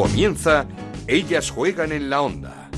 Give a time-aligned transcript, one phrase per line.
[0.00, 0.64] Comienza
[1.06, 2.70] Ellas juegan en la onda.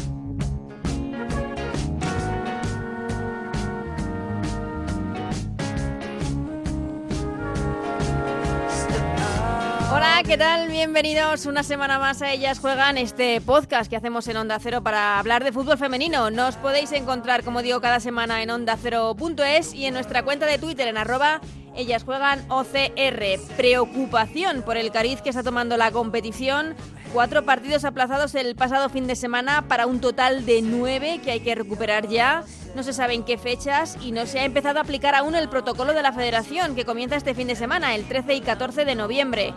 [9.92, 10.66] Hola, ¿qué tal?
[10.66, 15.20] Bienvenidos una semana más a Ellas Juegan, este podcast que hacemos en Onda Cero para
[15.20, 16.28] hablar de fútbol femenino.
[16.32, 20.88] Nos podéis encontrar, como digo, cada semana en ondacero.es y en nuestra cuenta de Twitter
[20.88, 21.40] en arroba
[21.74, 23.40] ellas juegan OCR.
[23.56, 26.74] Preocupación por el cariz que está tomando la competición.
[27.12, 31.40] Cuatro partidos aplazados el pasado fin de semana para un total de nueve que hay
[31.40, 32.44] que recuperar ya.
[32.74, 35.50] No se sabe en qué fechas y no se ha empezado a aplicar aún el
[35.50, 38.94] protocolo de la federación que comienza este fin de semana, el 13 y 14 de
[38.94, 39.52] noviembre.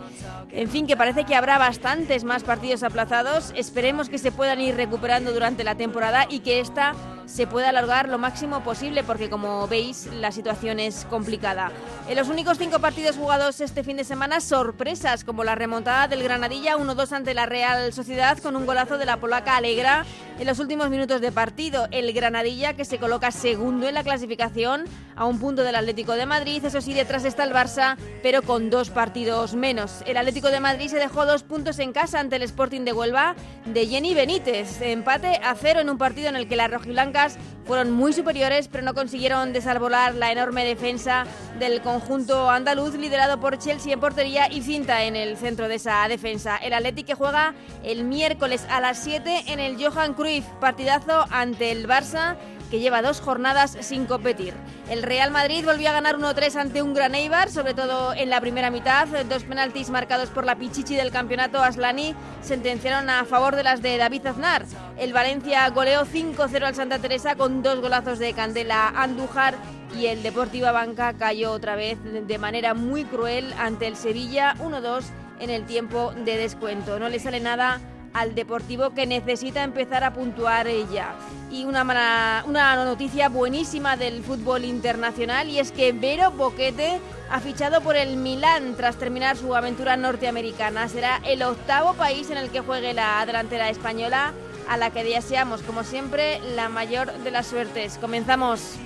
[0.52, 3.52] En fin, que parece que habrá bastantes más partidos aplazados.
[3.56, 6.94] Esperemos que se puedan ir recuperando durante la temporada y que esta
[7.26, 11.72] se pueda alargar lo máximo posible porque como veis la situación es complicada.
[12.08, 16.22] En los únicos cinco partidos jugados este fin de semana, sorpresas como la remontada del
[16.22, 20.06] Granadilla 1-2 ante la Real Sociedad con un golazo de la polaca Alegra
[20.38, 21.88] en los últimos minutos de partido.
[21.90, 24.82] El Granadilla que se coloca segundo en la clasificación
[25.14, 26.64] a un punto del Atlético de Madrid.
[26.64, 30.02] Eso sí, detrás está el Barça, pero con dos partidos menos.
[30.06, 33.36] El Atlético de Madrid se dejó dos puntos en casa ante el Sporting de Huelva
[33.64, 34.80] de Jenny Benítez.
[34.82, 38.82] Empate a cero en un partido en el que las rojiblancas fueron muy superiores, pero
[38.82, 41.26] no consiguieron desarbolar la enorme defensa
[41.60, 46.06] del conjunto andaluz, liderado por Chelsea en portería y cinta en el centro de esa
[46.08, 46.56] defensa.
[46.56, 51.88] El Atlético juega el miércoles a las 7 en el Johan Cruyff, partidazo ante el
[51.88, 52.36] Barça
[52.70, 54.54] que lleva dos jornadas sin competir.
[54.90, 58.40] El Real Madrid volvió a ganar 1-3 ante un Gran Eibar, sobre todo en la
[58.40, 59.08] primera mitad.
[59.28, 63.96] Dos penaltis marcados por la Pichichi del campeonato Aslani sentenciaron a favor de las de
[63.96, 64.64] David Aznar.
[64.96, 69.54] El Valencia goleó 5-0 al Santa Teresa con dos golazos de Candela Andújar
[69.98, 75.04] y el Deportiva Banca cayó otra vez de manera muy cruel ante el Sevilla 1-2
[75.40, 76.98] en el tiempo de descuento.
[76.98, 77.80] No le sale nada
[78.16, 81.14] al Deportivo que necesita empezar a puntuar ella.
[81.50, 86.98] Y una, una noticia buenísima del fútbol internacional y es que Vero Boquete
[87.30, 90.88] ha fichado por el Milán tras terminar su aventura norteamericana.
[90.88, 94.32] Será el octavo país en el que juegue la delantera española
[94.66, 97.98] a la que deseamos, como siempre, la mayor de las suertes.
[98.00, 98.76] Comenzamos.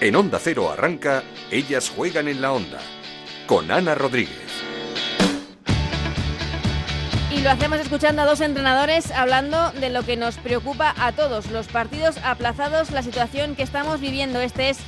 [0.00, 2.80] En Onda Cero arranca, ellas juegan en la onda,
[3.46, 4.45] con Ana Rodríguez.
[7.36, 11.50] Y lo hacemos escuchando a dos entrenadores hablando de lo que nos preocupa a todos,
[11.50, 14.40] los partidos aplazados, la situación que estamos viviendo.
[14.40, 14.78] Este es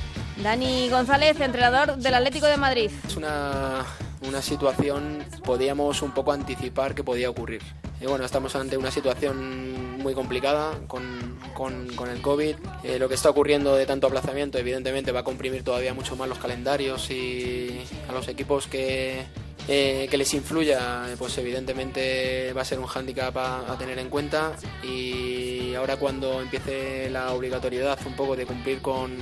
[0.41, 2.89] Dani González, entrenador del Atlético de Madrid.
[3.07, 3.85] Es una,
[4.27, 7.61] una situación, podíamos un poco anticipar que podía ocurrir.
[8.01, 12.55] Y bueno, estamos ante una situación muy complicada con, con, con el COVID.
[12.83, 16.27] Eh, lo que está ocurriendo de tanto aplazamiento, evidentemente, va a comprimir todavía mucho más
[16.27, 19.23] los calendarios y a los equipos que,
[19.71, 24.53] eh, que les influya, pues evidentemente va a ser un hándicap a, tener en cuenta
[24.81, 29.15] y ahora cuando empiece la obligatoriedad un poco de cumplir con,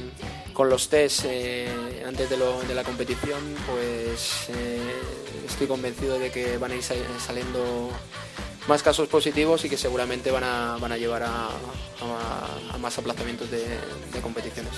[0.54, 1.68] con los test eh,
[2.08, 2.38] antes de,
[2.74, 4.80] la competición, pues eh,
[5.46, 7.90] estoy convencido de que van a ir saliendo
[8.70, 11.50] más casos positivos y que seguramente van a, van a llevar a,
[12.74, 14.72] a, más aplazamientos de competiciones.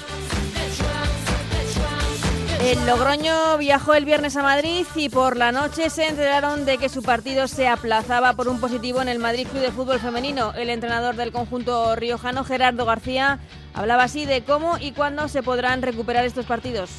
[2.61, 6.89] El Logroño viajó el viernes a Madrid y por la noche se enteraron de que
[6.89, 10.53] su partido se aplazaba por un positivo en el Madrid Club de Fútbol Femenino.
[10.53, 13.39] El entrenador del conjunto riojano, Gerardo García,
[13.73, 16.89] hablaba así de cómo y cuándo se podrán recuperar estos partidos.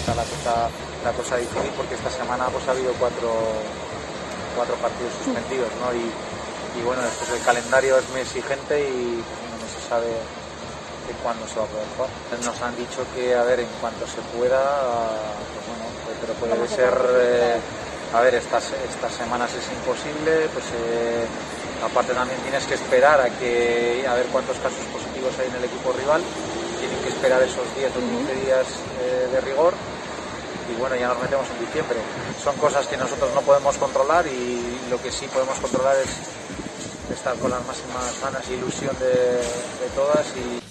[0.00, 0.14] Está
[1.04, 3.32] la cosa, difícil porque esta semana pues, ha habido cuatro,
[4.56, 5.94] cuatro partidos suspendidos ¿no?
[5.94, 10.06] y, y bueno, después el calendario es muy exigente y no se sabe
[11.06, 12.10] de cuándo se va a poder jugar.
[12.44, 14.60] Nos han dicho que, a ver, en cuanto se pueda,
[15.54, 15.86] pues bueno,
[16.20, 17.58] pero puede ser, eh,
[18.12, 21.26] a ver, estas, estas semanas es imposible, pues eh,
[21.84, 25.64] aparte también tienes que esperar a, que, a ver cuántos casos positivos hay en el
[25.64, 26.22] equipo rival,
[26.80, 28.66] tienen que esperar esos 10 o 15 días
[29.00, 29.74] eh, de rigor
[30.70, 31.98] y bueno, ya nos metemos en diciembre.
[32.42, 36.10] Son cosas que nosotros no podemos controlar y lo que sí podemos controlar es
[37.16, 40.65] estar con las máximas ganas y ilusión de, de todas y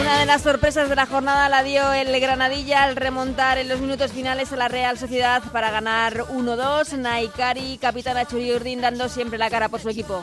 [0.00, 3.80] Una de las sorpresas de la jornada la dio el Granadilla al remontar en los
[3.80, 6.98] minutos finales a la Real Sociedad para ganar 1-2.
[6.98, 10.22] Naikari, capitana Churi Urdin, dando siempre la cara por su equipo.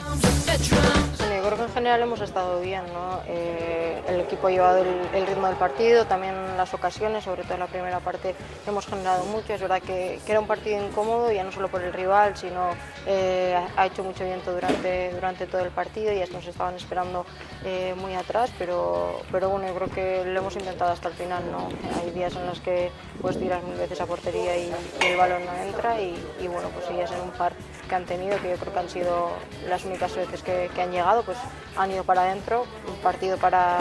[1.44, 2.84] Yo creo que en general hemos estado bien.
[2.94, 3.20] ¿no?
[3.28, 7.60] Eh, el equipo ha llevado el, ritmo del partido, también las ocasiones, sobre todo en
[7.60, 8.34] la primera parte
[8.66, 9.54] hemos generado mucho.
[9.54, 12.70] Es verdad que, era un partido incómodo, ya no solo por el rival, sino
[13.06, 17.26] eh, ha hecho mucho viento durante, durante todo el partido y nos estaban esperando
[17.66, 21.44] eh, muy atrás, pero, pero bueno, yo creo que lo hemos intentado hasta el final.
[21.52, 21.68] ¿no?
[22.02, 22.90] Hay días en los que
[23.22, 26.16] pues tiras mil veces a portería y, el balón no entra y,
[26.48, 27.54] bueno, pues ya ser un par
[27.88, 29.30] que han tenido, que yo creo que han sido
[29.68, 31.33] las únicas veces que, han llegado, pues
[31.78, 33.78] han ido para adentro, un partido para,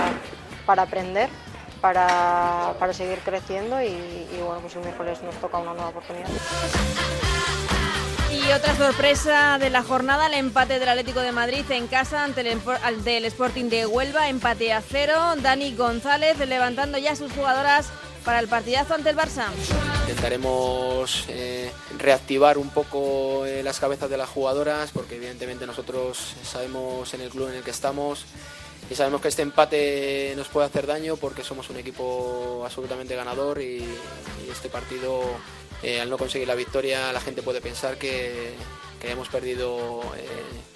[0.66, 1.28] para aprender,
[1.80, 6.28] para, para seguir creciendo y, bueno, pues el miércoles nos toca una nueva oportunidad.
[8.30, 12.40] Y otra sorpresa de la jornada, el empate del Atlético de Madrid en casa ante
[12.40, 15.34] el, del Sporting de Huelva, empate a cero.
[15.36, 17.90] Dani González levantando ya sus jugadoras
[18.24, 19.46] para el partidazo ante el Barça.
[20.02, 27.12] Intentaremos eh, reactivar un poco eh, las cabezas de las jugadoras porque evidentemente nosotros sabemos
[27.14, 28.24] en el club en el que estamos
[28.90, 33.60] y sabemos que este empate nos puede hacer daño porque somos un equipo absolutamente ganador
[33.60, 33.84] y,
[34.50, 35.22] este partido
[35.82, 38.52] eh, al no conseguir la victoria la gente puede pensar que,
[39.10, 40.00] hemos perdido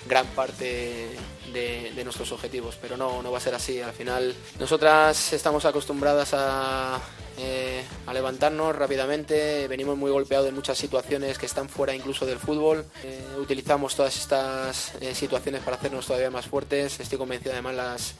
[0.09, 1.09] gran parte
[1.53, 3.81] de, nuestros objetivos, pero no, no va a ser así.
[3.81, 7.01] Al final nosotras estamos acostumbradas a,
[7.39, 9.67] eh, a levantarnos rápidamente.
[9.69, 12.85] Venimos muy golpeados de muchas situaciones que están fuera incluso del fútbol.
[13.03, 17.01] Eh, utilizamos todas estas eh, situaciones para hacernos todavía más fuertes.
[17.01, 18.15] Estoy convencido, además, las,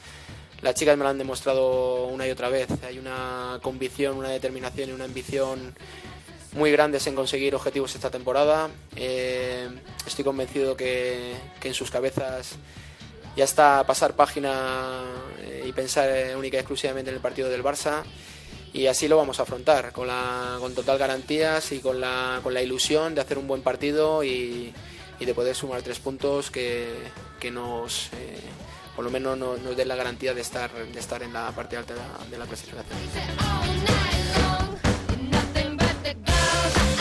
[0.61, 2.67] las chicas me lo han demostrado una y otra vez.
[2.83, 5.75] Hay una convicción, una determinación y una ambición
[6.53, 8.69] muy grandes en conseguir objetivos esta temporada.
[8.95, 12.55] estoy convencido que, que, en sus cabezas
[13.35, 15.03] ya está pasar página
[15.65, 18.03] y pensar única y exclusivamente en el partido del Barça
[18.73, 22.53] y así lo vamos a afrontar, con, la, con total garantías y con la, con
[22.53, 24.73] la ilusión de hacer un buen partido y,
[25.19, 26.93] de poder sumar tres puntos que,
[27.39, 28.39] que nos, eh,
[28.95, 31.75] por lo menos nos, nos, den la garantía de estar, de estar en la parte
[31.75, 31.95] alta
[32.29, 33.96] de la clasificación.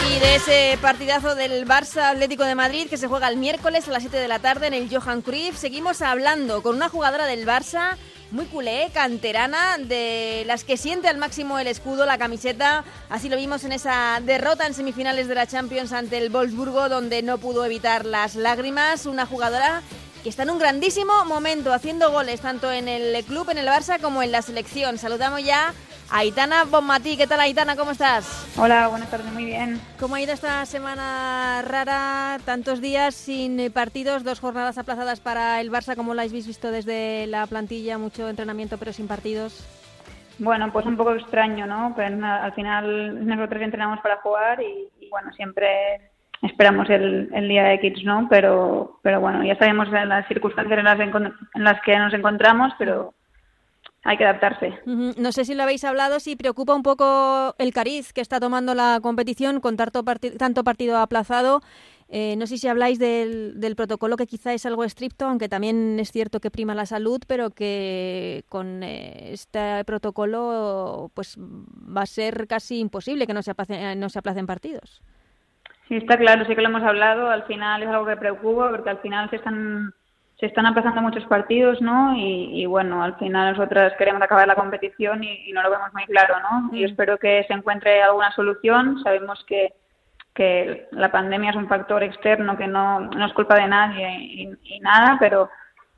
[0.09, 3.91] Y de ese partidazo del Barça Atlético de Madrid que se juega el miércoles a
[3.91, 7.47] las 7 de la tarde en el Johan Cruyff, seguimos hablando con una jugadora del
[7.47, 7.97] Barça
[8.31, 12.85] muy culé, canterana, de las que siente al máximo el escudo, la camiseta.
[13.09, 17.23] Así lo vimos en esa derrota en semifinales de la Champions ante el Wolfsburgo, donde
[17.23, 19.07] no pudo evitar las lágrimas.
[19.07, 19.83] Una jugadora
[20.23, 24.01] que está en un grandísimo momento, haciendo goles tanto en el club, en el Barça,
[24.01, 24.99] como en la selección.
[24.99, 25.73] Saludamos ya
[26.11, 27.75] Aitana Bonmatí, ¿qué tal Aitana?
[27.75, 28.55] ¿Cómo estás?
[28.57, 29.81] Hola, buenas tardes, muy bien.
[29.99, 32.39] ¿Cómo ha ido esta semana rara?
[32.45, 37.27] Tantos días sin partidos, dos jornadas aplazadas para el Barça, ¿cómo la habéis visto desde
[37.27, 37.99] la plantilla?
[37.99, 39.67] Mucho entrenamiento pero sin partidos.
[40.39, 41.93] Bueno, pues un poco extraño, ¿no?
[41.97, 46.11] Pero al final nosotros entrenamos para jugar y, bueno, siempre
[46.43, 48.29] esperamos el, día de Kids, ¿no?
[48.31, 53.15] Pero, pero bueno, ya sabemos las circunstancias en las, en las que nos encontramos, pero
[54.07, 54.73] hay que adaptarse.
[54.85, 58.75] No sé si lo habéis hablado, si preocupa un poco el cariz que está tomando
[58.75, 60.05] la competición con tanto,
[60.39, 61.61] tanto partido aplazado.
[62.09, 66.13] Eh, no sé si habláis del, protocolo que quizá es algo estricto, aunque también es
[66.13, 72.47] cierto que prima la salud, pero que con eh, este protocolo pues va a ser
[72.47, 75.03] casi imposible que no se, aplacen, no se aplacen partidos.
[75.89, 77.29] Sí, está claro, sí que lo hemos hablado.
[77.29, 79.93] Al final es algo que preocupa porque al final se están
[80.39, 82.15] se están aplazando muchos partidos, ¿no?
[82.15, 86.35] Y, bueno, al final nosotras queremos acabar la competición y, no lo vemos muy claro,
[86.41, 86.77] ¿no?
[86.77, 86.87] Y mm.
[86.87, 89.03] espero que se encuentre alguna solución.
[89.03, 89.73] Sabemos que,
[90.35, 94.55] que la pandemia es un factor externo que no, no es culpa de nadie y,
[94.63, 95.49] y nada, pero,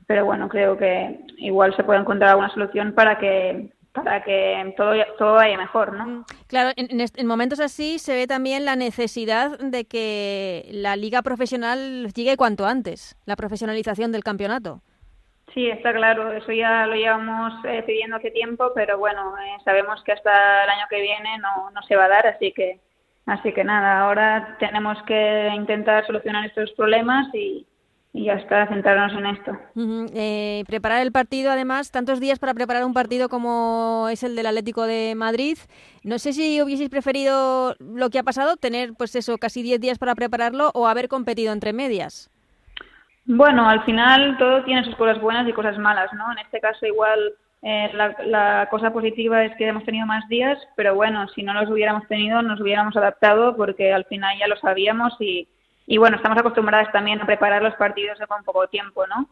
[0.07, 4.93] pero bueno, creo que igual se puede encontrar alguna solución para que para que todo,
[5.17, 6.05] todo vaya mejor, ¿no?
[6.05, 12.11] Mm, claro, en, momentos así se ve también la necesidad de que la liga profesional
[12.13, 14.81] llegue cuanto antes, la profesionalización del campeonato.
[15.53, 20.03] Sí, está claro, eso ya lo llevamos eh, pidiendo hace tiempo, pero bueno, eh, sabemos
[20.03, 22.79] que hasta el año que viene no, no se va a dar, así que,
[23.25, 27.65] así que nada, ahora tenemos que intentar solucionar estos problemas y,
[28.11, 29.51] y ya está, centrarnos en esto.
[30.13, 34.47] Eh, preparar el partido, además, tantos días para preparar un partido como es el del
[34.47, 35.57] Atlético de Madrid.
[36.03, 39.99] No sé si hubieseis preferido lo que ha pasado, tener pues eso, casi 10 días
[39.99, 42.31] para prepararlo o haber competido entre medias.
[43.25, 46.31] Bueno, al final todo tiene sus cosas buenas y cosas malas, ¿no?
[46.31, 50.57] En este caso igual eh, la, la, cosa positiva es que hemos tenido más días,
[50.75, 54.55] pero bueno, si no los hubiéramos tenido nos hubiéramos adaptado porque al final ya lo
[54.57, 55.47] sabíamos y
[55.89, 59.27] y bueno, estamos acostumbradas también a preparar los partidos con poco tiempo, ¿no?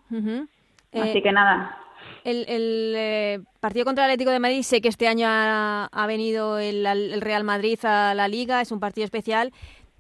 [0.92, 1.78] Así eh, que nada.
[2.24, 7.22] El, eh, partido contra el Atlético de Madrid, sé que este año ha, venido el,
[7.22, 9.52] Real Madrid a la Liga, es un partido especial,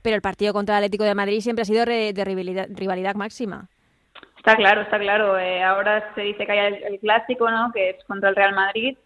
[0.02, 3.68] pero el partido contra el Atlético de Madrid siempre ha sido de rivalidad, máxima.
[4.38, 5.38] Está claro, está claro.
[5.38, 7.72] Eh, ahora se dice que hay el, clásico, ¿no?
[7.72, 8.98] Que es contra el Real Madrid,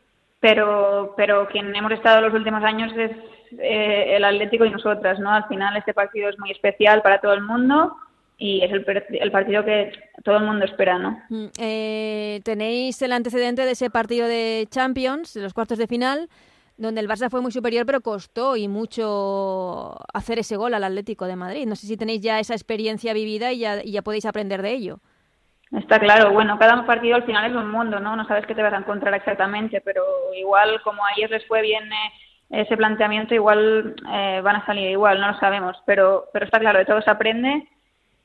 [0.41, 3.11] pero, pero quien hemos estado los últimos años es
[3.59, 5.31] eh, el Atlético y nosotras, ¿no?
[5.31, 7.95] Al final este partido es muy especial para todo el mundo
[8.37, 8.83] y es el,
[9.21, 9.91] el partido que
[10.23, 11.21] todo el mundo espera, ¿no?
[11.29, 16.27] Mm, eh, tenéis el antecedente de ese partido de Champions, de los cuartos de final,
[16.75, 21.27] donde el Barça fue muy superior, pero costó y mucho hacer ese gol al Atlético
[21.27, 21.67] de Madrid.
[21.67, 24.71] No sé si tenéis ya esa experiencia vivida y ya, y ya podéis aprender de
[24.71, 24.99] ello.
[25.71, 28.15] Está claro, bueno, cada partido al final es un mundo, ¿no?
[28.15, 30.03] No sabes qué te vas a encontrar exactamente, pero
[30.35, 34.89] igual como a ellos les fue bien eh, ese planteamiento, igual eh, van a salir
[34.89, 37.69] igual, no lo sabemos, pero, pero está claro, de todo se aprende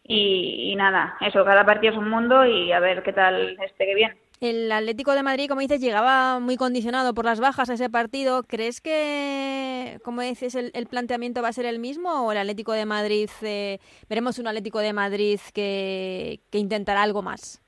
[0.03, 3.95] y, nada, eso, cada partido es un mundo y a ver qué tal esté que
[3.95, 4.17] bien.
[4.41, 8.43] El Atlético de Madrid, como dices, llegaba muy condicionado por las bajas a ese partido.
[8.43, 12.85] ¿Crees que, como dices, el, planteamiento va a ser el mismo o el Atlético de
[12.85, 13.79] Madrid, eh,
[14.11, 17.63] veremos un Atlético de Madrid que, que intentará algo más?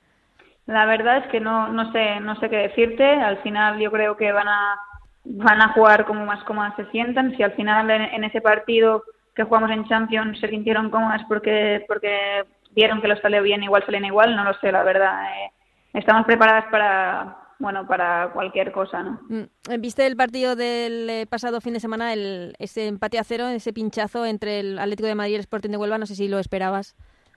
[0.69, 3.03] La verdad es que no, no sé, no sé qué decirte.
[3.03, 4.79] Al final yo creo que van a,
[5.25, 7.35] van a jugar como más cómodas se sientan.
[7.35, 12.43] Si al final en, ese partido que jugamos en Champions se sintieron cómodas porque, porque
[12.75, 15.23] vieron que los salió bien, igual salen igual, no lo sé, la verdad.
[15.31, 15.51] Eh,
[15.93, 21.61] estamos preparadas para bueno para cualquier cosa no mm, viste el partido del eh, pasado
[21.61, 25.33] fin de semana el ese empate a cero ese pinchazo entre el Atlético de Madrid
[25.33, 26.95] y el Sporting de Huelva no sé si lo esperabas.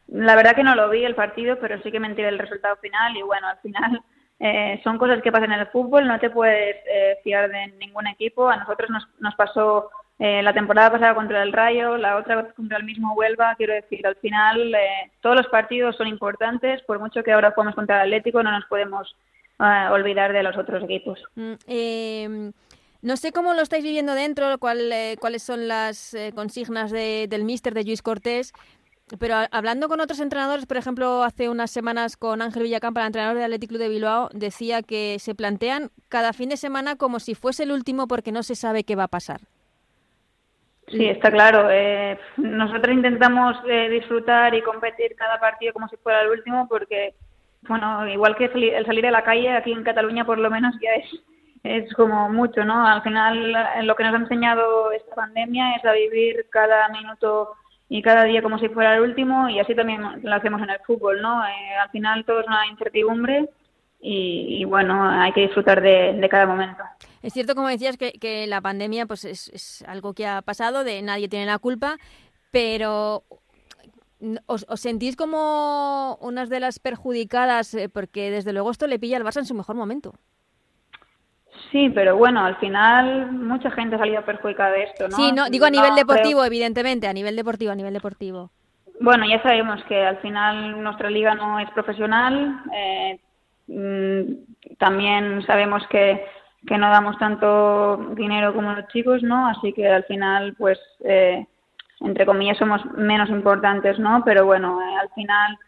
[0.09, 2.77] La verdad que no lo vi el partido pero sí que me enteré del resultado
[2.77, 4.03] final y bueno al final
[4.41, 8.07] eh, son cosas que pasan en el fútbol no te puedes eh, fiar de ningún
[8.07, 8.49] equipo.
[8.49, 9.91] A nosotros nos, nos pasó
[10.25, 13.75] eh, la temporada pasada contra el Rayo, la otra vez contra el mismo Huelva, quiero
[13.75, 17.97] decir, al final eh, todos los partidos son importantes, por mucho que ahora jugamos contra
[17.97, 19.17] el Atlético, no nos podemos
[19.59, 21.19] eh, olvidar de los otros equipos.
[21.35, 22.51] Mm,
[23.03, 27.83] no sé cómo lo estáis viviendo dentro, cuál, cuáles son las consignas del míster de
[27.83, 28.53] Luis Cortés,
[29.19, 33.35] pero hablando con otros entrenadores, por ejemplo, hace unas semanas con Ángel Villacampa, el entrenador
[33.35, 37.65] del Atlético de Bilbao, decía que se plantean cada fin de semana como si fuese
[37.65, 39.41] el último porque no se sabe qué va a pasar.
[40.89, 41.69] Sí, está claro.
[41.71, 47.15] Eh, nosotros intentamos eh, disfrutar y competir cada partido como si fuera el último porque,
[47.63, 50.91] bueno, igual que el salir a la calle, aquí en Cataluña por lo menos ya
[50.95, 51.23] es,
[51.63, 52.87] es como mucho, ¿no?
[52.87, 53.55] Al final
[53.87, 57.55] lo que nos ha enseñado esta pandemia es a vivir cada minuto
[57.89, 60.81] y cada día como si fuera el último y así también lo hacemos en el
[60.81, 61.45] fútbol, ¿no?
[61.47, 63.49] Eh, al final todo es una incertidumbre
[64.05, 66.83] y, bueno, hay que disfrutar de, cada momento.
[67.23, 71.01] Es cierto, como decías, que, que la pandemia pues es, algo que ha pasado, de
[71.03, 71.99] nadie tiene la culpa,
[72.51, 73.23] pero
[74.47, 77.75] ¿os, sentís como unas de las perjudicadas?
[77.75, 80.15] Eh, porque desde luego esto le pilla al Barça en su mejor momento.
[81.71, 85.17] Sí, pero bueno, al final mucha gente ha salido perjudicada de esto, ¿no?
[85.17, 88.51] Sí, no, digo a nivel deportivo, evidentemente, a nivel deportivo, a nivel deportivo.
[89.01, 93.21] Bueno, ya sabemos que al final nuestra liga no es profesional, eh,
[94.79, 96.25] también sabemos que,
[96.67, 99.49] que no damos tanto dinero como los chicos, ¿no?
[99.49, 101.47] Así que al final, pues, eh,
[102.01, 104.23] entre comillas, somos menos importantes, ¿no?
[104.25, 105.59] Pero bueno, eh, al final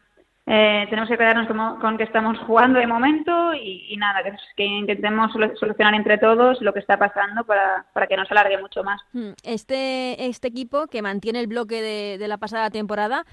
[0.47, 1.49] eh, tenemos que quedarnos
[1.81, 4.21] con que estamos jugando de momento y, nada,
[4.57, 8.59] que, intentemos solucionar entre todos lo que está pasando para, para que no se alargue
[8.59, 9.01] mucho más.
[9.13, 13.25] Mm, este, este equipo que mantiene el bloque de, de la pasada temporada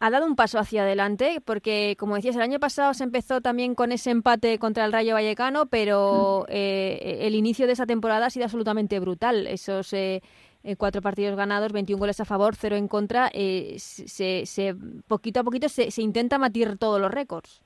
[0.00, 3.74] ha dado un paso hacia adelante, porque como decías, el año pasado se empezó también
[3.74, 6.52] con ese empate contra el Rayo Vallecano, pero mm.
[6.52, 9.46] eh, el inicio de esa temporada ha sido absolutamente brutal.
[9.48, 10.22] Esos eh,
[10.62, 14.76] eh, cuatro partidos ganados, 21 goles a favor, cero en contra, se, se,
[15.08, 17.62] poquito a poquito se, se intenta matir todos los récords.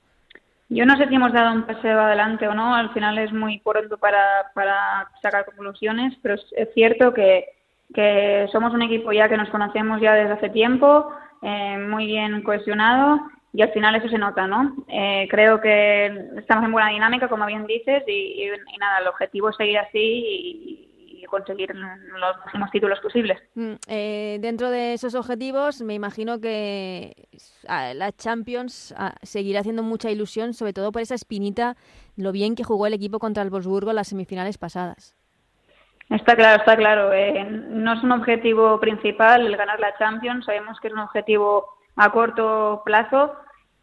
[0.69, 3.59] Yo no sé si hemos dado un paseo adelante o no, al final es muy
[3.59, 7.45] pronto para, para sacar conclusiones, pero es cierto que,
[7.93, 11.11] que somos un equipo ya que nos conocemos ya desde hace tiempo,
[11.43, 13.19] eh, muy bien cohesionado
[13.51, 14.75] y al final eso se nota, ¿no?
[14.87, 16.05] Eh, creo que
[16.37, 18.47] estamos en buena dinámica, como bien dices, y,
[18.79, 20.89] nada, el objetivo es seguir así y,
[21.29, 23.39] conseguir los máximos títulos posibles.
[23.55, 27.27] Mm, eh, dentro de esos objetivos, me imagino que
[27.67, 31.75] la Champions seguirá haciendo mucha ilusión, sobre todo por esa espinita,
[32.17, 35.15] lo bien que jugó el equipo contra el Wolfsburgo en las semifinales pasadas.
[36.13, 37.11] Está claro, está claro.
[37.11, 40.45] Eh, no es un objetivo principal el ganar la Champions.
[40.45, 43.33] Sabemos que es un objetivo a corto plazo,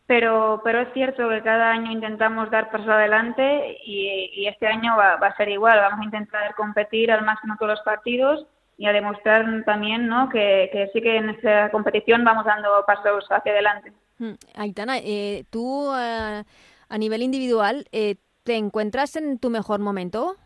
[0.06, 5.14] pero, pero es cierto que cada año intentamos dar paso adelante y, este año va,
[5.14, 5.80] a ser igual.
[5.80, 8.46] Vamos a intentar competir al máximo todos los partidos
[8.78, 10.28] y a demostrar también ¿no?
[10.28, 13.92] que, sí que en esta competición vamos dando pasos hacia adelante.
[14.18, 14.34] Hmm.
[14.54, 16.44] Aitana, eh, tú eh,
[16.88, 20.36] a nivel individual, ¿te encuentras en tu mejor momento?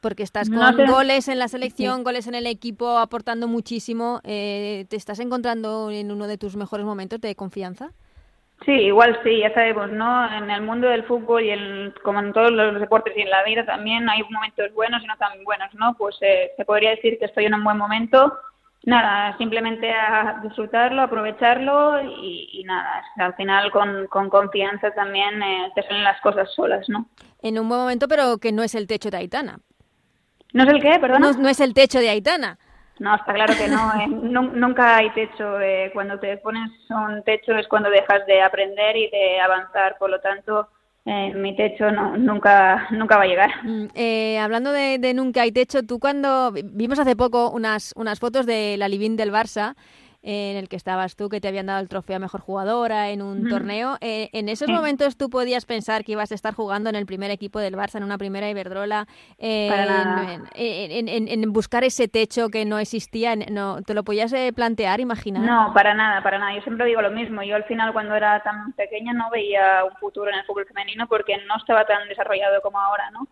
[0.00, 4.20] Porque estás con goles en la selección, goles en el equipo, aportando muchísimo.
[4.22, 7.90] Eh, ¿Te estás encontrando en uno de tus mejores momentos de confianza?
[8.64, 10.32] Sí, igual sí, ya sabemos, ¿no?
[10.32, 13.44] En el mundo del fútbol y en, como en todos los deportes y en la
[13.44, 15.94] vida también hay momentos buenos y no tan buenos, ¿no?
[15.94, 18.36] Pues eh, se podría decir que estoy en un buen momento.
[18.84, 25.82] Nada, simplemente a disfrutarlo, aprovecharlo y, nada, al final con, con confianza también eh, te
[25.82, 27.06] salen las cosas solas, ¿no?
[27.42, 29.58] En un buen momento, pero que no es el techo de Aitana.
[30.52, 31.32] ¿No es el qué, perdona?
[31.32, 32.58] No, no es el techo de Aitana.
[32.98, 33.92] No, está claro que no.
[34.00, 34.06] Eh.
[34.54, 35.60] nunca hay techo.
[35.60, 35.90] Eh.
[35.92, 39.96] Cuando te pones un techo es cuando dejas de aprender y de avanzar.
[39.98, 40.68] Por lo tanto,
[41.04, 43.50] eh, mi techo no, nunca, nunca va a llegar.
[43.62, 48.18] Mm, eh, hablando de, de, nunca hay techo, tú cuando vimos hace poco unas, unas
[48.18, 49.74] fotos de la Living del Barça
[50.22, 53.22] en el que estabas tú, que te habían dado el trofeo a mejor jugadora en
[53.22, 53.96] un torneo.
[54.00, 57.30] Eh, ¿En esos momentos tú podías pensar que ibas a estar jugando en el primer
[57.30, 59.06] equipo del Barça, en una primera Iberdrola,
[59.38, 63.36] en, en, buscar ese techo que no existía?
[63.36, 65.42] No, ¿Te lo podías eh, plantear, imaginar?
[65.42, 66.54] No, para nada, para nada.
[66.54, 67.42] Yo siempre digo lo mismo.
[67.42, 71.06] Yo al final, cuando era tan pequeña, no veía un futuro en el fútbol femenino
[71.06, 73.28] porque no estaba tan desarrollado como ahora, ¿no?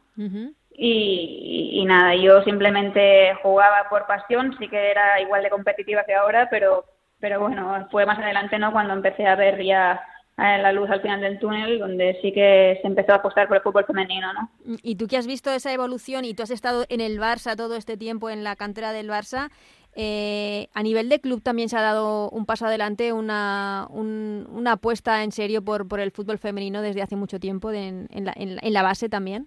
[0.78, 6.49] Y, nada, yo simplemente jugaba por pasión, sí que era igual de competitiva que ahora,
[6.50, 6.85] pero,
[7.18, 8.73] pero bueno, fue más adelante, ¿no?
[8.73, 10.00] Cuando empecé a ver ya
[10.37, 13.56] eh, la luz al final del túnel, donde sí que se empezó a apostar por
[13.56, 14.50] el fútbol femenino, ¿no?
[14.83, 17.76] Y tú que has visto esa evolución y tú has estado en el Barça todo
[17.76, 19.49] este tiempo, en la cantera del Barça,
[19.95, 25.25] eh, a nivel de club también se ha dado un paso adelante, una, una apuesta
[25.25, 28.83] en serio por, por el fútbol femenino desde hace mucho tiempo en, la, en la
[28.83, 29.47] base también.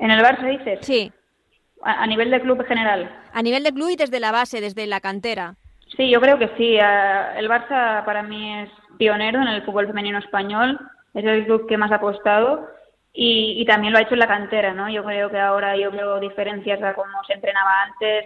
[0.00, 0.78] ¿En el Barça dices?
[0.82, 1.12] Sí.
[1.82, 3.10] A, nivel de club general.
[3.32, 5.54] A nivel de club y desde la base, desde la cantera.
[5.96, 6.76] Sí, yo creo que sí.
[6.76, 10.78] El Barça para mí es pionero en el fútbol femenino español.
[11.14, 12.68] Es el club que más ha apostado
[13.12, 14.88] y, también lo ha hecho en la cantera, ¿no?
[14.88, 18.24] Yo creo que ahora yo veo diferencias a cómo se entrenaba antes,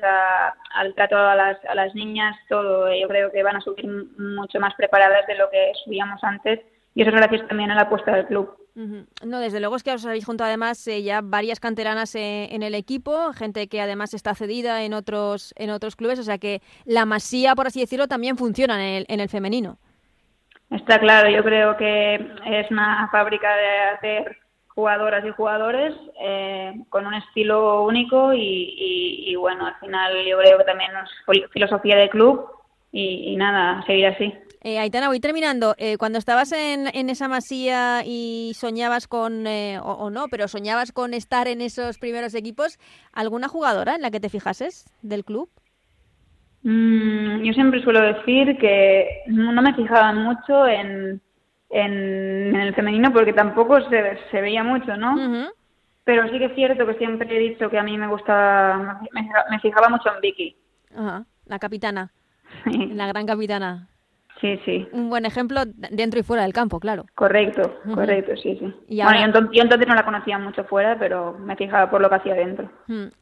[0.74, 2.92] al trato a las, a las niñas, todo.
[2.94, 3.86] Yo creo que van a subir
[4.18, 6.60] mucho más preparadas de lo que subíamos antes
[6.94, 8.54] y eso es gracias también a la apuesta del club.
[8.74, 12.62] No, desde luego es que os habéis junto además eh, ya varias canteranas eh, en
[12.62, 16.62] el equipo, gente que además está cedida en otros en otros clubes, o sea que
[16.86, 19.76] la masía, por así decirlo, también funciona en el, en el femenino.
[20.70, 22.14] Está claro, yo creo que
[22.46, 24.38] es una fábrica de hacer
[24.68, 28.74] jugadoras y jugadores eh, con un estilo único y,
[29.26, 32.48] y, bueno, al final yo creo que también es filosofía de club
[32.90, 34.32] y, y nada, seguir así.
[34.64, 35.74] Eh, Aitana, voy terminando.
[35.76, 40.92] Eh, cuando estabas en, en, esa masía y soñabas con, eh, o, no, pero soñabas
[40.92, 42.78] con estar en esos primeros equipos,
[43.12, 45.48] ¿alguna jugadora en la que te fijases del club?
[46.62, 51.20] Mm, yo siempre suelo decir que no me fijaba mucho en,
[51.70, 55.50] en, el femenino porque tampoco se, se veía mucho, ¿no?
[56.04, 59.60] Pero sí que es cierto que siempre he dicho que a mí me gustaba, me,
[59.60, 60.56] fijaba mucho en Vicky.
[60.96, 62.12] Ajá, la capitana.
[62.64, 63.88] La gran capitana.
[64.42, 64.88] Sí, sí.
[64.90, 67.06] Un buen ejemplo dentro y fuera del campo, claro.
[67.14, 68.74] Correcto, correcto, sí, sí.
[68.88, 69.20] Y Bueno,
[69.52, 72.68] yo, entonces no la conocía mucho fuera, pero me fijaba por lo que hacía dentro.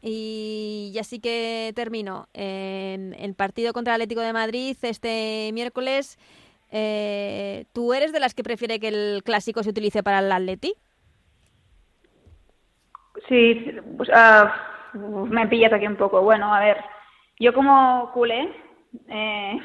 [0.00, 2.26] Y ya sí que termino.
[2.32, 6.18] En el partido contra el Atlético de Madrid este miércoles,
[6.70, 10.72] eh, ¿tú eres de las que prefiere que el clásico se utilice para el Atleti?
[13.28, 16.22] Sí, pues uh, me pillas aquí un poco.
[16.22, 16.78] Bueno, a ver,
[17.38, 18.50] yo como culé...
[19.06, 19.60] Eh,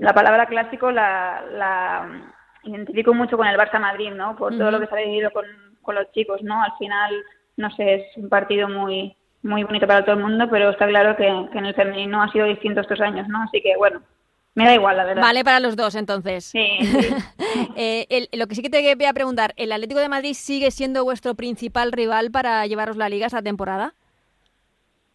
[0.00, 2.32] la palabra clásico la, la
[2.64, 4.34] identifico mucho con el Barça Madrid, ¿no?
[4.34, 5.44] Por todo lo que se ha vivido con,
[5.82, 6.62] con los chicos, ¿no?
[6.62, 7.14] Al final,
[7.56, 11.16] no sé, es un partido muy muy bonito para todo el mundo, pero está claro
[11.16, 13.42] que, en el femenino ha sido distinto estos años, ¿no?
[13.42, 14.02] Así que, bueno,
[14.54, 15.22] me da igual, la verdad.
[15.22, 16.44] Vale para los dos, entonces.
[16.44, 16.58] Sí.
[17.76, 21.04] eh, lo que sí que te voy a preguntar, ¿el Atlético de Madrid sigue siendo
[21.04, 23.94] vuestro principal rival para llevaros la liga esta temporada?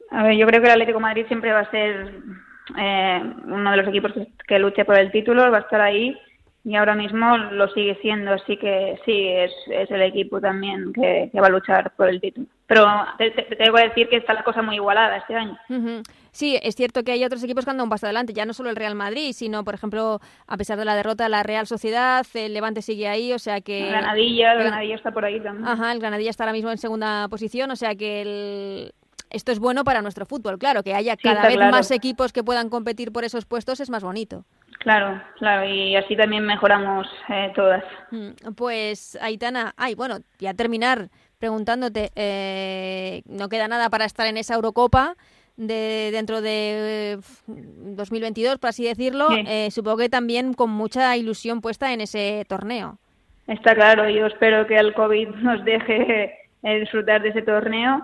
[0.09, 2.13] A ver, yo creo que el Atlético de Madrid siempre va a ser
[2.77, 4.11] eh, uno de los equipos
[4.47, 6.17] que, luche por el título, va a estar ahí
[6.63, 11.29] y ahora mismo lo sigue siendo, así que sí, es, es el equipo también que,
[11.39, 12.47] va a luchar por el título.
[12.65, 12.87] Pero
[13.19, 15.55] te, tengo que decir que está la cosa muy igualada este año.
[16.31, 18.71] Sí, es cierto que hay otros equipos que andan un paso adelante, ya no solo
[18.71, 22.55] el Real Madrid, sino, por ejemplo, a pesar de la derrota, la Real Sociedad, el
[22.55, 23.83] Levante sigue ahí, o sea que...
[23.83, 25.67] El Granadilla, el Granadilla está por ahí también.
[25.67, 28.93] Ajá, el Granadilla está ahora mismo en segunda posición, o sea que el,
[29.35, 32.69] esto es bueno para nuestro fútbol, claro, que haya cada vez más equipos que puedan
[32.69, 34.45] competir por esos puestos es más bonito.
[34.79, 37.83] Claro, claro, y así también mejoramos eh, todas.
[38.11, 44.37] Mm, pues, Aitana, ay, bueno, ya terminar preguntándote, eh, no queda nada para estar en
[44.37, 45.15] esa Eurocopa
[45.57, 51.91] de dentro de 2022, por así decirlo, eh, supongo que también con mucha ilusión puesta
[51.91, 52.99] en ese torneo.
[53.47, 58.01] Está claro, yo espero que el COVID nos deje disfrutar de ese torneo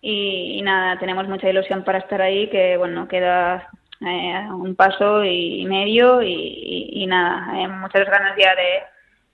[0.00, 5.64] y, nada, tenemos mucha ilusión para estar ahí, que bueno, queda eh, un paso y
[5.66, 8.82] medio y, nada, hay muchas ganas ya de,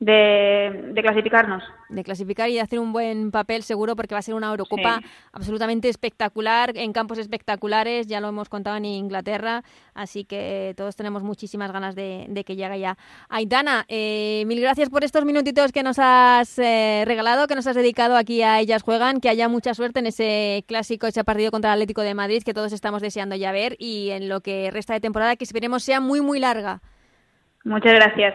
[0.00, 1.62] de, clasificarnos.
[1.88, 5.00] De clasificar y de hacer un buen papel seguro porque va a ser una Eurocopa
[5.32, 9.62] absolutamente espectacular, en campos espectaculares, ya lo hemos contado en Inglaterra,
[9.94, 12.96] así que todos tenemos muchísimas ganas de, que llegue ya.
[13.28, 17.76] Aitana, eh, mil gracias por estos minutitos que nos has eh, regalado, que nos has
[17.76, 21.70] dedicado aquí a Ellas Juegan, que haya mucha suerte en ese clásico, ese partido contra
[21.70, 24.92] el Atlético de Madrid que todos estamos deseando ya ver y en lo que resta
[24.92, 26.80] de temporada que esperemos sea muy, muy larga.
[27.64, 28.34] Muchas gracias.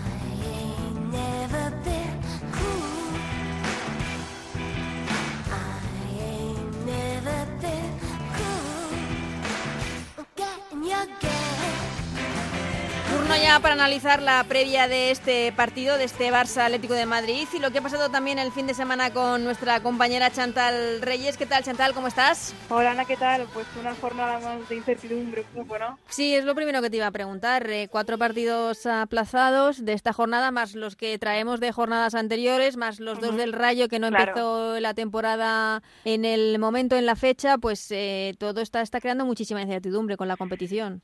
[13.37, 17.59] Ya para analizar la previa de este partido, de este Barça Atlético de Madrid y
[17.59, 21.37] lo que ha pasado también el fin de semana con nuestra compañera Chantal Reyes.
[21.37, 21.93] ¿Qué tal, Chantal?
[21.93, 22.53] ¿Cómo estás?
[22.69, 23.47] Hola, Ana, ¿qué tal?
[23.53, 25.97] Pues una jornada más de incertidumbre, ¿no?
[26.09, 27.69] Sí, es lo primero que te iba a preguntar.
[27.69, 32.99] Eh, cuatro partidos aplazados de esta jornada, más los que traemos de jornadas anteriores, más
[32.99, 37.57] los dos del Rayo que no empezó la temporada en el momento, en la fecha,
[37.57, 41.01] pues eh, todo está, está creando muchísima incertidumbre con la competición.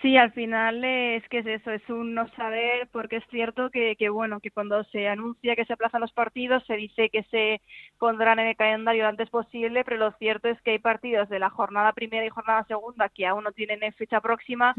[0.00, 3.96] Sí, al final es que es eso, es un no saber, porque es cierto que,
[3.96, 7.60] que, bueno, que cuando se anuncia que se aplazan los partidos, se dice que se
[7.98, 11.40] pondrán en el calendario lo antes posible, pero lo cierto es que hay partidos de
[11.40, 14.72] la jornada primera y jornada segunda que aún no tienen fecha próxima,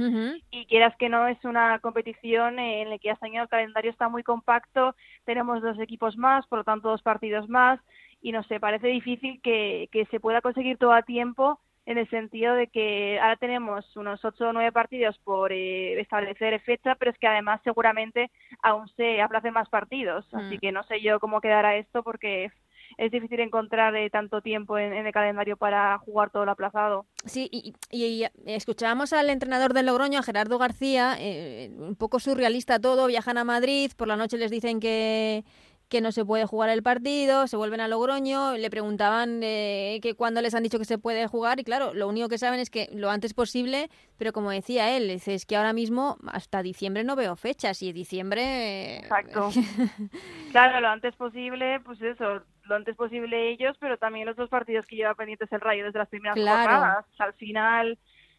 [0.52, 4.08] y quieras que no, es una competición en la que hasta año el calendario está
[4.08, 7.82] muy compacto, tenemos dos equipos más, por lo tanto dos partidos más,
[8.22, 12.08] y no sé, parece difícil que, que se pueda conseguir todo a tiempo en el
[12.12, 17.10] sentido de que ahora tenemos unos ocho o nueve partidos por eh, establecer fecha, pero
[17.10, 18.30] es que además seguramente
[18.62, 20.24] aún se aplacen más partidos.
[20.32, 20.60] Así mm.
[20.60, 22.52] que no sé yo cómo quedará esto porque
[23.00, 27.08] es difícil encontrar eh, tanto tiempo en, el calendario para jugar todo lo aplazado.
[27.26, 33.08] Sí, y, escuchábamos al entrenador del Logroño, a Gerardo García, eh, un poco surrealista todo,
[33.08, 35.44] viajan a Madrid, por la noche les dicen que
[35.90, 40.14] que no se puede jugar el partido, se vuelven a Logroño, le preguntaban eh, que
[40.14, 42.70] cuándo les han dicho que se puede jugar y claro, lo único que saben es
[42.70, 47.16] que lo antes posible, pero como decía él, es que ahora mismo hasta diciembre no
[47.16, 49.00] veo fechas y diciembre...
[49.00, 49.50] Exacto.
[50.52, 54.86] claro, lo antes posible, pues eso, lo antes posible ellos, pero también los dos partidos
[54.86, 57.06] que lleva pendientes el Rayo desde las primeras jornadas.
[57.18, 57.98] Al final,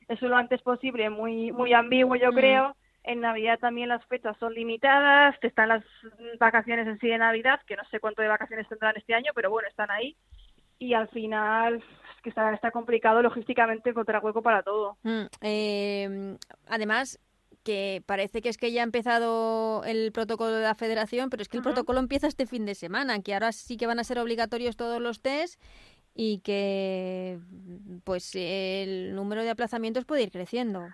[0.09, 2.35] eso lo antes posible, muy, muy ambiguo yo mm.
[2.35, 5.85] creo en Navidad también las fechas son limitadas, están las
[6.39, 9.51] vacaciones en sí de Navidad, que no sé cuánto de vacaciones tendrán este año, pero
[9.51, 10.17] bueno, están ahí.
[10.79, 14.97] Y al final es que está, está complicado logísticamente encontrar hueco para todo.
[15.03, 16.37] Mm, eh,
[16.67, 17.19] además,
[17.63, 21.49] que parece que es que ya ha empezado el protocolo de la federación, pero es
[21.49, 24.19] que el protocolo empieza este fin de semana, que ahora sí que van a ser
[24.19, 25.61] obligatorios todos los test
[26.15, 27.39] y que
[28.05, 30.89] pues el número de aplazamientos puede ir creciendo.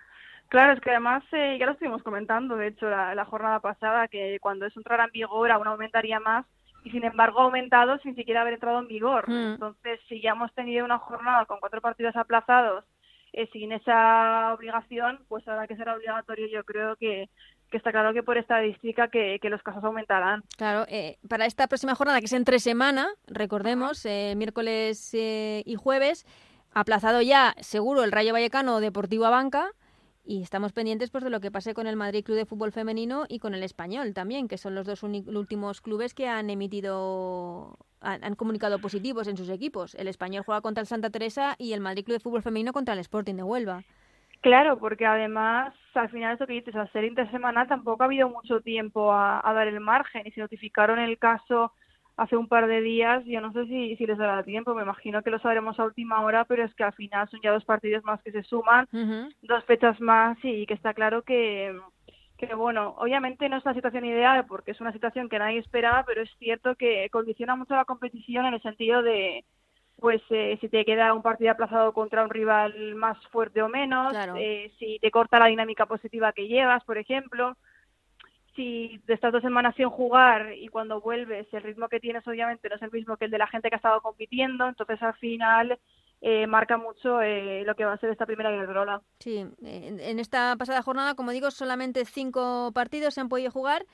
[0.48, 4.38] Claro, es que además eh, ya lo estuvimos comentando, de hecho, la, jornada pasada, que
[4.40, 6.46] cuando eso entrara en vigor aún aumentaría más
[6.84, 9.28] y sin embargo ha aumentado sin siquiera haber entrado en vigor.
[9.28, 9.54] Mm.
[9.54, 12.84] Entonces, si ya hemos tenido una jornada con cuatro partidos aplazados
[13.32, 17.28] eh, sin esa obligación, pues ahora que será obligatorio yo creo que,
[17.70, 20.44] que está claro que por estadística que, que los casos aumentarán.
[20.56, 26.24] Claro, eh, para esta próxima jornada, que es entre semana, recordemos, eh, miércoles y jueves,
[26.72, 29.72] aplazado ya seguro el Rayo Vallecano Deportivo a Banca,
[30.26, 33.24] y estamos pendientes pues de lo que pase con el Madrid Club de Fútbol Femenino
[33.28, 38.34] y con el Español también, que son los dos últimos clubes que han emitido han,
[38.34, 39.94] comunicado positivos en sus equipos.
[39.94, 42.94] El Español juega contra el Santa Teresa y el Madrid Club de Fútbol Femenino contra
[42.94, 43.82] el Sporting de Huelva.
[44.42, 48.60] Claro, porque además, al final, eso que dices, al ser intersemanal tampoco ha habido mucho
[48.60, 51.72] tiempo a dar el margen y se notificaron el caso
[52.16, 53.24] hace un par de días.
[53.26, 56.22] Yo no sé si, si les dará tiempo, me imagino que lo sabremos a última
[56.22, 58.88] hora, pero es que al final son ya dos partidos más que se suman,
[59.42, 61.78] dos fechas más y que está claro que,
[62.38, 66.04] que, bueno, obviamente no es la situación ideal porque es una situación que nadie esperaba,
[66.06, 69.44] pero es cierto que condiciona mucho la competición en el sentido de
[69.98, 74.14] pues eh, si te queda un partido aplazado contra un rival más fuerte o menos,
[74.36, 77.56] eh, si te corta la dinámica positiva que llevas, por ejemplo,
[78.56, 82.68] si de estas dos semanas sin jugar y cuando vuelves el ritmo que tienes obviamente
[82.68, 85.14] no es el mismo que el de la gente que ha estado compitiendo, entonces al
[85.14, 85.78] final
[86.22, 89.02] eh, marca mucho eh, lo que va a ser esta primera Iberdrola.
[89.20, 93.84] Sí, en esta pasada jornada, como digo, solamente cinco partidos se han podido jugar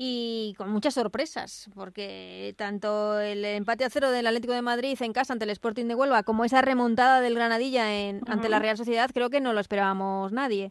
[0.00, 5.12] y con muchas sorpresas, porque tanto el empate a cero del Atlético de Madrid en
[5.12, 8.76] casa ante el Sporting de Huelva como esa remontada del Granadilla en, ante la Real
[8.76, 10.70] Sociedad, creo que no lo esperábamos nadie.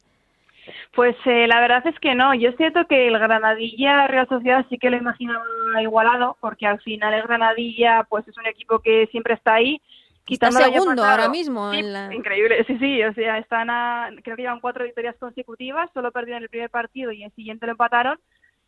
[0.94, 2.34] Pues eh, la verdad es que no.
[2.34, 5.44] Yo siento que el Granadilla Real Sociedad sí que lo imaginaba
[5.82, 9.82] igualado, porque al final el Granadilla pues es un equipo que siempre está ahí.
[10.28, 11.74] Está segundo ahora mismo.
[11.74, 13.04] Increíble, sí, sí.
[13.04, 17.12] O sea, están a, creo que llevan cuatro victorias consecutivas, solo perdieron el primer partido
[17.12, 18.20] y el siguiente lo empataron.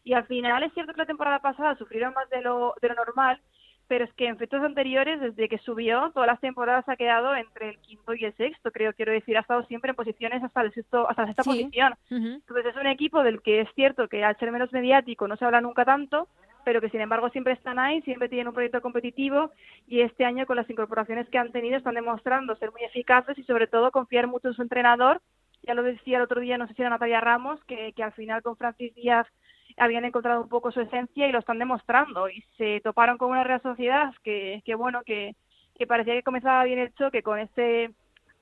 [0.03, 2.95] Y al final es cierto que la temporada pasada sufrieron más de lo, de lo
[2.95, 3.41] normal,
[3.89, 7.69] pero es que en fechas anteriores, desde que subió, todas las temporadas ha quedado entre
[7.69, 10.71] el quinto y el sexto, creo, quiero decir, ha estado siempre en posiciones hasta el
[10.73, 11.95] sexto, hasta la sexta posición.
[12.11, 15.43] Entonces es un equipo del que es cierto que al ser menos mediático no se
[15.43, 16.27] habla nunca tanto,
[16.63, 19.49] pero que sin embargo siempre están ahí, siempre tienen un proyecto competitivo
[19.87, 23.43] y este año con las incorporaciones que han tenido están demostrando ser muy eficaces y
[23.43, 25.19] sobre todo confiar mucho en su entrenador.
[25.63, 28.13] Ya lo decía el otro día, no sé si era Natalia Ramos, que, que al
[28.13, 29.25] final con Francis Díaz
[29.77, 32.29] habían encontrado un poco su esencia y lo están demostrando.
[32.29, 35.35] Y se toparon con una Real Sociedad que, que bueno, que,
[35.77, 37.91] que parecía que comenzaba bien el choque con este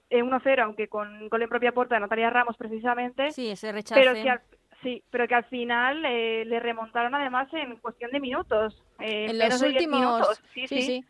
[0.09, 3.31] 1-0, eh, aunque con gol en propia puerta de Natalia Ramos precisamente.
[3.31, 3.99] Sí, ese rechazo.
[3.99, 4.41] Pero que al,
[4.81, 8.83] sí, pero que al final eh, le remontaron además en cuestión de minutos.
[8.99, 10.41] Eh, en los últimos minutos.
[10.53, 11.05] Sí, sí,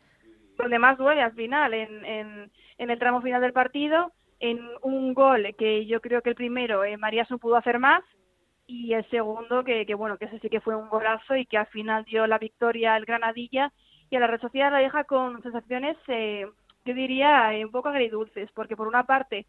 [0.57, 5.13] Donde más duele al final, en, en, en el tramo final del partido, en un
[5.13, 8.03] gol que yo creo que el primero María no pudo hacer más
[8.67, 11.57] y el segundo que, que bueno que ese sí que fue un golazo y que
[11.57, 13.71] al final dio la victoria al Granadilla
[14.09, 16.45] y a la Red Sociedad la deja con sensaciones eh,
[16.85, 19.45] yo diría eh, un poco agridulces porque por una parte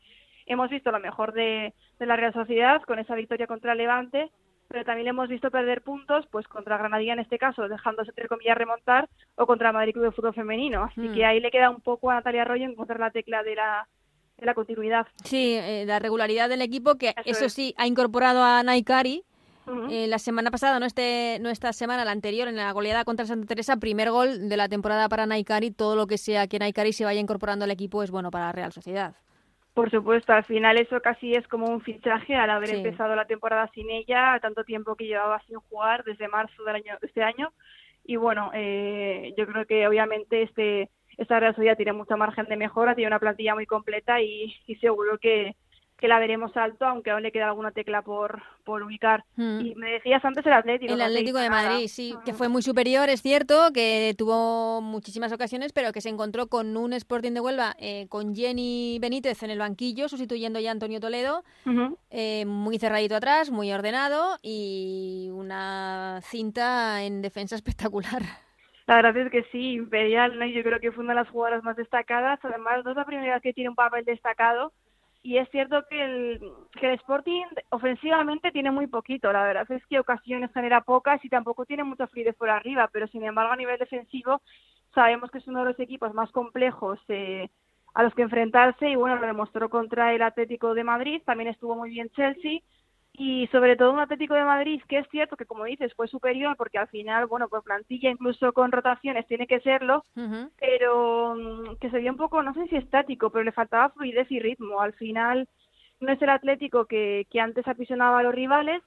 [0.47, 4.31] hemos visto lo mejor de, de la Real Sociedad con esa victoria contra Levante
[4.69, 8.29] pero también le hemos visto perder puntos pues contra Granadilla en este caso dejándose entre
[8.29, 11.15] comillas remontar o contra Madrid Club de Fútbol Femenino así hmm.
[11.15, 13.89] que ahí le queda un poco a Natalia Arroyo encontrar la tecla de la
[14.47, 15.07] la continuidad.
[15.25, 19.25] Sí, eh, la regularidad del equipo, que eso, sí, ha incorporado a Naikari.
[19.91, 23.27] Eh, la semana pasada, no, este, no esta semana, la anterior, en la goleada contra
[23.27, 25.71] Santa Teresa, primer gol de la temporada para Naikari.
[25.71, 28.53] Todo lo que sea que Naikari se vaya incorporando al equipo es bueno para la
[28.53, 29.15] Real Sociedad.
[29.75, 33.71] Por supuesto, al final eso casi es como un fichaje al haber empezado la temporada
[33.75, 37.53] sin ella, tanto tiempo que llevaba sin jugar desde marzo del año, de este año.
[38.05, 42.57] Y bueno, eh, yo creo que obviamente este esta Real Sociedad tiene mucho margen de
[42.57, 45.57] mejora, tiene una plantilla muy completa y, seguro que,
[46.01, 49.25] la veremos alto, aunque aún le queda alguna tecla por, por ubicar.
[49.35, 49.61] Hmm.
[49.61, 50.95] Y me decías antes el Atlético.
[50.95, 55.73] El Atlético de Madrid, sí, que fue muy superior, es cierto, que tuvo muchísimas ocasiones,
[55.73, 59.59] pero que se encontró con un Sporting de Huelva, eh, con Jenny Benítez en el
[59.59, 61.43] banquillo, sustituyendo ya a Antonio Toledo,
[62.11, 68.23] eh, muy cerradito atrás, muy ordenado y una cinta en defensa espectacular.
[68.89, 70.47] La verdad es que sí, Imperial, ¿no?
[70.47, 72.41] yo creo que fue una de las jugadoras más destacadas.
[72.43, 74.73] Además, no es la primera vez que tiene un papel destacado.
[75.23, 76.41] Y es cierto que el,
[76.73, 79.31] que el Sporting ofensivamente tiene muy poquito.
[79.31, 82.89] La verdad es que ocasiones genera pocas y tampoco tiene mucha fluidez por arriba.
[82.91, 84.41] Pero sin embargo, a nivel defensivo,
[84.95, 87.51] sabemos que es uno de los equipos más complejos eh,
[87.93, 88.89] a los que enfrentarse.
[88.89, 91.21] Y bueno, lo demostró contra el Atlético de Madrid.
[91.27, 92.61] También estuvo muy bien Chelsea
[93.19, 96.57] y sobre todo un Atlético de Madrid que es cierto que como dices fue superior
[96.57, 100.05] porque al final bueno por plantilla incluso con rotaciones tiene que serlo
[100.61, 104.31] pero mm, que se vio un poco no sé si estático pero le faltaba fluidez
[104.31, 105.49] y ritmo al final
[106.01, 108.83] no es el Atlético que, que antes apisionaba a los rivales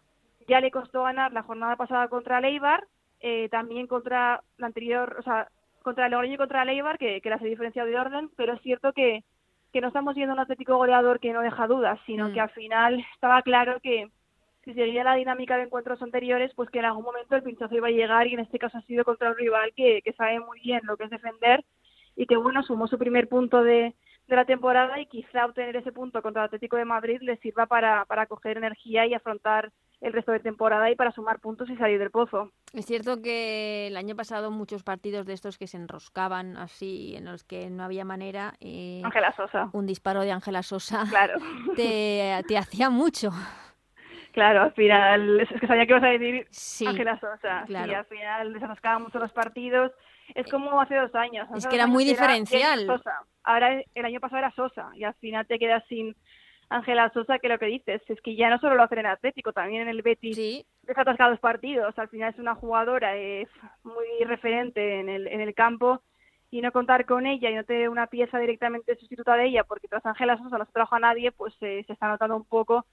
[0.47, 2.87] ya le costó ganar la jornada pasada contra Leibar
[3.19, 5.49] eh, también contra la anterior o sea
[5.83, 8.61] contra el Logroño y contra Leibar que, que las he diferenciado de orden pero es
[8.61, 9.25] cierto que
[9.73, 12.33] que no estamos viendo un Atlético goleador que no deja dudas, sino mm.
[12.33, 14.09] que al final estaba claro que,
[14.63, 17.87] si seguía la dinámica de encuentros anteriores, pues que en algún momento el pinchazo iba
[17.87, 20.59] a llegar y en este caso ha sido contra un rival que, que sabe muy
[20.59, 21.63] bien lo que es defender
[22.15, 23.95] y que bueno, sumó su primer punto de,
[24.27, 27.65] de la temporada y quizá obtener ese punto contra el Atlético de Madrid le sirva
[27.65, 31.75] para, para coger energía y afrontar el resto de temporada y para sumar puntos y
[31.77, 32.51] salir del pozo.
[32.73, 37.25] Es cierto que el año pasado muchos partidos de estos que se enroscaban así, en
[37.25, 38.53] los que no había manera.
[38.59, 39.69] Eh, Ángela Sosa.
[39.73, 41.05] Un disparo de Ángela Sosa.
[41.09, 41.39] Claro.
[41.75, 43.31] Te, te hacía mucho.
[44.31, 46.47] Claro, al final, es que sabía que ibas a decir
[46.87, 47.65] Ángela Sosa.
[47.67, 49.91] Sí, al final desenroscaba mucho los partidos.
[50.33, 51.47] Es como hace dos años.
[51.55, 52.87] es que era muy diferencial.
[53.43, 56.15] Ahora el año pasado era Sosa y al final te quedas sin
[56.69, 59.51] Ángela Sosa, que lo que dices es que ya no solo lo hacen en Atlético,
[59.51, 60.65] también en el Betis sí.
[60.83, 61.03] deja
[61.41, 61.97] partidos.
[61.97, 63.49] Al final es una jugadora es
[63.83, 66.01] muy referente en el, en el campo
[66.49, 69.87] y no contar con ella y no tener una pieza directamente sustituta de ella, porque
[69.87, 72.85] tras Ángela Sosa no se trajo a nadie, pues eh, se está notando un poco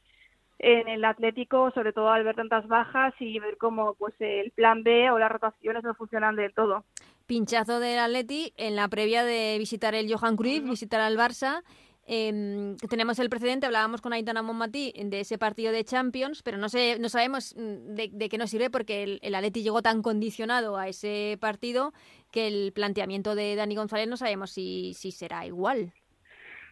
[0.59, 4.83] en el Atlético, sobre todo al ver tantas bajas y ver cómo pues el plan
[4.83, 6.85] B o las rotaciones no funcionan del todo.
[7.27, 11.62] Pinchazo del Atleti en la previa de visitar el Johan Cruyff, visitar al Barça.
[12.11, 16.71] Eh, tenemos el precedente, hablábamos con Aitana Monmatí de ese partido de Champions, pero no
[16.71, 20.79] sé, no sabemos mm, de, qué nos sirve porque el, el, Atleti llegó tan condicionado
[20.79, 21.92] a ese partido
[22.33, 25.92] que el planteamiento de Dani González no sabemos si, si será igual.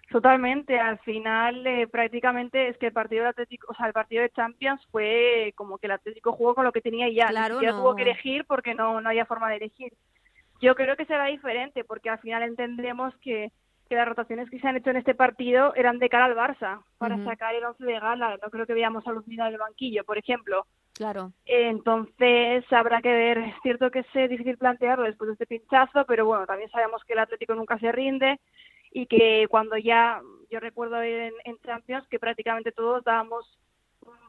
[0.09, 4.23] Totalmente, al final eh, prácticamente es que el partido de Atlético, o sea, el partido
[4.23, 7.61] de Champions fue como que el Atlético jugó con lo que tenía y ya, claro,
[7.61, 7.79] ya no.
[7.79, 9.92] tuvo que elegir porque no, no había forma de elegir.
[10.61, 13.51] Yo creo que será diferente porque al final entendemos que,
[13.88, 16.83] que las rotaciones que se han hecho en este partido eran de cara al Barça
[16.99, 18.38] para sacar el once de gala.
[18.40, 20.66] No creo que veamos a Lucina en el banquillo, por ejemplo.
[20.95, 21.33] Claro.
[21.45, 23.38] Entonces habrá que ver.
[23.38, 27.12] Es cierto que es difícil plantearlo después de este pinchazo, pero bueno, también sabemos que
[27.12, 28.40] el Atlético nunca se rinde
[28.92, 30.20] y que cuando ya,
[30.51, 33.59] yo recuerdo en, en Champions que prácticamente todos dábamos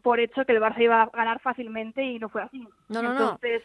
[0.03, 2.59] por hecho que el Barça iba a ganar fácilmente y no fue así.
[2.89, 3.21] No, no, no.
[3.31, 3.63] Entonces,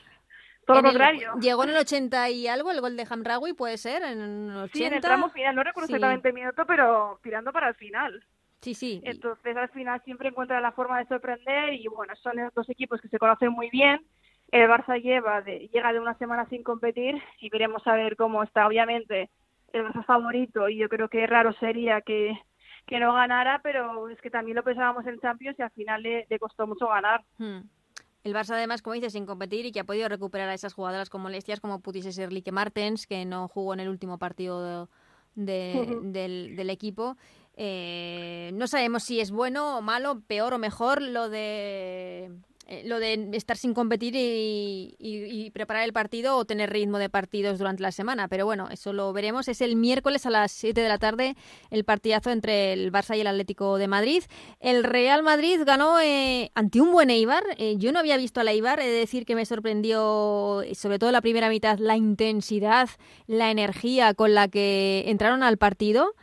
[0.66, 1.32] todo En lo el- contrario.
[1.40, 4.72] llegó en el 80 y algo el gol de Hamraoui, puede ser, en el 80.
[4.78, 5.94] Sí, en el tramo final, no recuerdo Sí.
[5.94, 8.24] exactamente el minuto, pero tirando para el final.
[8.60, 9.00] Sí, sí.
[9.04, 13.08] Entonces, al final siempre encuentra la forma de sorprender y bueno, son dos equipos que
[13.08, 14.06] se conocen muy bien.
[14.52, 18.42] El Barça lleva de, llega de una semana sin competir y veremos a ver cómo
[18.42, 18.66] está.
[18.66, 19.30] Obviamente,
[19.72, 22.32] el Barça favorito y yo creo que raro sería que,
[22.86, 26.26] que no ganara, pero es que también lo pensábamos en Champions y al final le,
[26.28, 27.24] le costó mucho ganar.
[27.38, 27.60] Hmm.
[28.24, 31.10] El Barça, además, como dices, sin competir y que ha podido recuperar a esas jugadoras
[31.10, 34.86] con molestias, como pudiese ser Lique Martens, que no jugó en el último partido de-
[35.34, 36.12] de- Ujú.
[36.12, 37.16] del, del equipo.
[37.56, 42.30] Eh, no sabemos si es bueno o malo, peor o mejor lo de
[42.72, 47.58] eh, lo de estar sin competir y, preparar el partido o tener ritmo de partidos
[47.58, 48.28] durante la semana.
[48.28, 49.46] Pero bueno, eso lo veremos.
[49.48, 51.36] Es el miércoles a las 7 de la tarde
[51.70, 54.22] el partidazo entre el Barça y el Atlético de Madrid.
[54.60, 57.44] El Real Madrid ganó eh, ante un buen Eibar.
[57.58, 61.12] Eh, yo no había visto al Eibar, he de decir que me sorprendió, sobre todo
[61.12, 62.88] la primera mitad, la intensidad,
[63.26, 66.14] la energía con la que entraron al partido.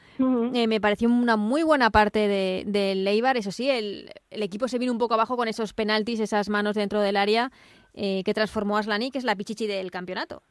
[0.54, 3.38] Eh, me pareció una muy buena parte de- del Eibar.
[3.38, 6.76] Eso sí, el, el equipo se vino un poco abajo con esos penaltis, esas manos
[6.76, 7.52] dentro del área
[7.94, 10.42] eh, que transformó a Aslani, que es la pichichi del campeonato.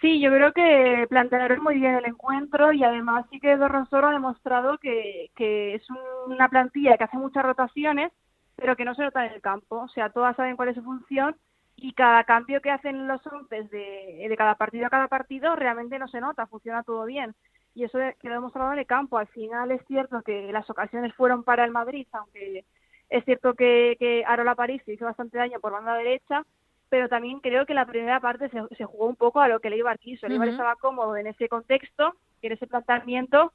[0.00, 4.12] Sí, yo creo que plantearon muy bien el encuentro y además sí que Dorronsoro ha
[4.12, 5.82] demostrado que, que es
[6.26, 8.12] una plantilla que hace muchas rotaciones,
[8.56, 9.76] pero que no se nota en el campo.
[9.82, 11.36] O sea, todas saben cuál es su función
[11.76, 15.98] y cada cambio que hacen los once de, de cada partido a cada partido realmente
[15.98, 17.34] no se nota, funciona todo bien.
[17.74, 19.18] Y eso quedó demostrado en el campo.
[19.18, 22.64] Al final es cierto que las ocasiones fueron para el Madrid, aunque
[23.10, 26.44] es cierto que, que Arola París se hizo bastante daño por banda derecha,
[26.88, 29.68] pero también creo que la primera parte se, se jugó un poco a lo que
[29.68, 30.26] el Eibar quiso.
[30.26, 30.54] El Eibar Ujú.
[30.54, 33.52] estaba cómodo en ese contexto, en ese planteamiento,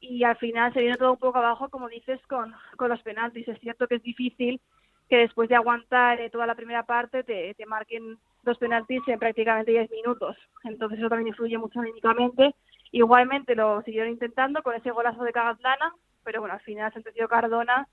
[0.00, 3.48] y al final se vino todo un poco abajo, como dices, con, con los penaltis.
[3.48, 4.60] Es cierto que es difícil
[5.08, 9.18] que después de aguantar eh, toda la primera parte te, te marquen dos penaltis en
[9.18, 10.36] prácticamente 10 minutos.
[10.64, 12.54] Entonces eso también influye mucho anímicamente.
[12.94, 17.88] Igualmente lo siguieron intentando con ese golazo de Cagatlana, pero bueno, al final sentenció Cardona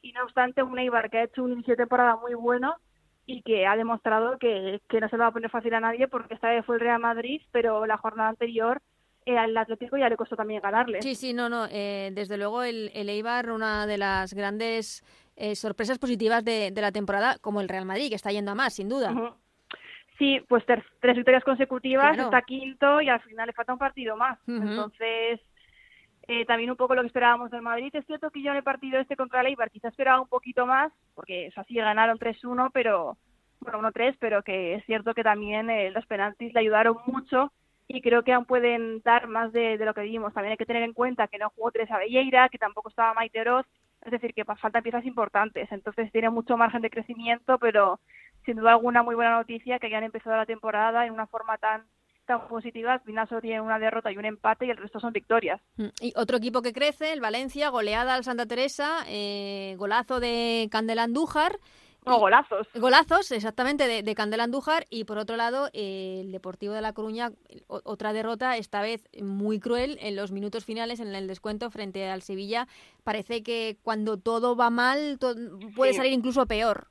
[0.00, 2.76] y no obstante un Eibar que ha hecho un inicio de temporada muy bueno
[3.26, 6.06] y que ha demostrado que, que no se lo va a poner fácil a nadie
[6.06, 8.80] porque esta vez fue el Real Madrid, pero la jornada anterior
[9.26, 11.02] eh, al Atlético ya le costó también ganarle.
[11.02, 11.66] Sí, sí, no, no.
[11.68, 15.02] eh, desde luego el, el Eibar, una de las grandes
[15.34, 18.54] eh, sorpresas positivas de, de la temporada, como el Real Madrid, que está yendo a
[18.54, 19.10] más, sin duda.
[19.10, 19.34] Ujú.
[20.18, 22.24] Sí, pues tres victorias consecutivas, Claro.
[22.28, 24.38] está quinto y al final le falta un partido más.
[24.46, 25.40] Entonces,
[26.28, 27.94] eh, también un poco lo que esperábamos del Madrid.
[27.94, 30.66] Es cierto que yo en el partido este contra el Eibar quizás esperaba un poquito
[30.66, 33.16] más, porque o sea, sí ganaron 3-1, pero
[33.60, 37.52] bueno, 1-3, pero que es cierto que también eh, los penaltis le ayudaron mucho
[37.88, 40.32] y creo que aún pueden dar más de, de lo que vimos.
[40.32, 43.40] También hay que tener en cuenta que no jugó Teresa Belleira, que tampoco estaba Maite
[43.40, 43.66] Oroz,
[44.04, 45.70] es decir, que faltan piezas importantes.
[45.72, 48.00] Entonces tiene mucho margen de crecimiento, pero
[48.44, 51.84] sin duda alguna muy buena noticia que hayan empezado la temporada en una forma tan
[52.26, 52.94] tan positiva.
[52.94, 55.60] Al final solo tienen una derrota y un empate y el resto son victorias.
[55.76, 60.68] Mm, Y otro equipo que crece, el Valencia, goleada al Santa Teresa, eh, golazo de
[60.70, 61.58] Candela Andújar.
[62.06, 62.66] No, golazos.
[62.74, 64.86] Golazos, exactamente, de, de Candela Andújar.
[64.88, 67.30] Y por otro lado, eh, el Deportivo de La Coruña,
[67.66, 72.22] otra derrota, esta vez muy cruel, en los minutos finales, en el descuento frente al
[72.22, 72.68] Sevilla.
[73.04, 75.18] Parece que cuando todo va mal,
[75.76, 75.96] puede Sí.
[75.98, 76.88] salir incluso peor.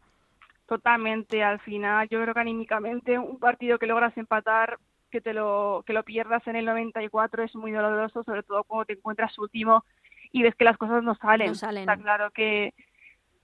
[0.66, 4.80] Totalmente, al final yo creo que anímicamente un partido que logras empatar,
[5.12, 8.86] que te lo que lo pierdas en el 94 es muy doloroso, sobre todo cuando
[8.86, 9.84] te encuentras último
[10.32, 11.50] y ves que las cosas no salen.
[11.50, 11.82] No salen.
[11.82, 12.74] Está claro que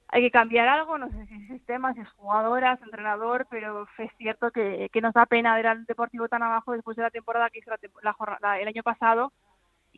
[0.08, 4.12] hay que cambiar algo, no sé si es sistema, si es jugadoras, entrenador, pero es
[4.18, 7.50] cierto que, que nos da pena ver al Deportivo tan abajo después de la temporada
[7.50, 9.32] que hizo la la el año pasado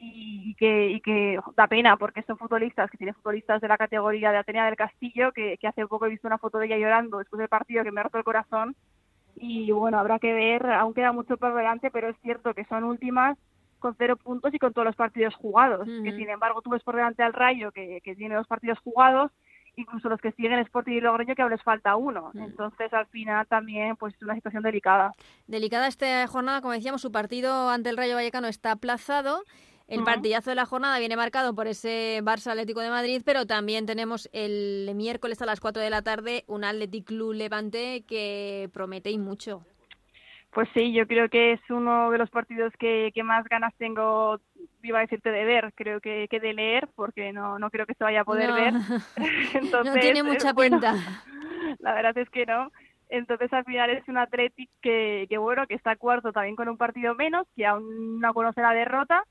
[0.01, 3.77] y, y que, y que da pena porque son futbolistas, que tienen futbolistas de la
[3.77, 6.77] categoría de Atenea del Castillo, que, que hace poco he visto una foto de ella
[6.77, 8.75] llorando después del partido que me ha roto el corazón.
[9.35, 12.83] Y bueno, habrá que ver, aún queda mucho por delante, pero es cierto que son
[12.83, 13.37] últimas
[13.79, 15.87] con cero puntos y con todos los partidos jugados.
[15.87, 19.31] Que sin embargo tú ves por delante al Rayo, que, que tiene dos partidos jugados,
[19.75, 22.31] incluso los que siguen Sporting y Logroño, que aún les falta uno.
[22.35, 25.13] Entonces al final también pues es una situación delicada.
[25.47, 29.43] Delicada esta jornada, como decíamos, su partido ante el Rayo Vallecano está aplazado.
[29.91, 33.85] El partidazo de la jornada viene marcado por ese Barça Atlético de Madrid, pero también
[33.85, 39.11] tenemos el miércoles a las 4 de la tarde un Athletic Club Levante que promete
[39.11, 39.65] y mucho.
[40.51, 44.39] Pues sí, yo creo que es uno de los partidos que, más ganas tengo,
[44.81, 47.93] iba a decirte de ver, creo que, que de leer, porque no, no creo que
[47.93, 48.73] se vaya a poder ver.
[49.85, 50.93] no tiene mucha pinta.
[51.79, 52.71] la verdad es que no.
[53.09, 56.77] Entonces al final es un Athletic que, que bueno, que está cuarto también con un
[56.77, 59.25] partido menos, que aún no conoce la derrota,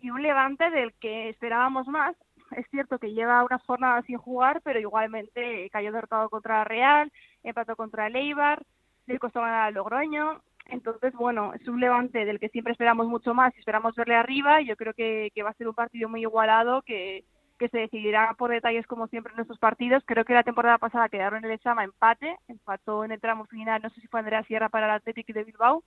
[0.00, 2.16] y un Levante del que esperábamos más.
[2.52, 7.76] Es cierto que lleva unas jornadas sin jugar, pero igualmente cayó derrotado contra Real, empató
[7.76, 8.62] contra el Eibar,
[9.06, 10.40] le costó ganar al Logroño.
[10.66, 14.60] Entonces, bueno, es un Levante del que siempre esperamos mucho más y esperamos verle arriba.
[14.60, 17.24] Yo creo que, que va a ser un partido muy igualado, que,
[17.58, 20.02] que se decidirá por detalles como siempre en nuestros partidos.
[20.06, 23.82] Creo que la temporada pasada quedaron en el examen empate, empató en el tramo final,
[23.82, 25.82] no sé si fue Andrea Sierra para el Athletic de Bilbao,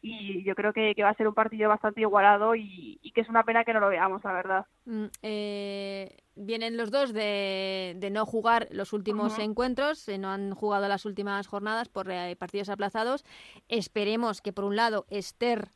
[0.00, 3.42] y yo creo que, va a ser un partido bastante igualado y, que es una
[3.42, 4.66] pena que no lo veamos, la verdad.
[4.84, 10.54] Mm, eh, vienen los dos de, de, no jugar los últimos encuentros, eh, no han
[10.54, 13.24] jugado las últimas jornadas por eh, partidos aplazados.
[13.68, 15.68] Esperemos que por un lado Esther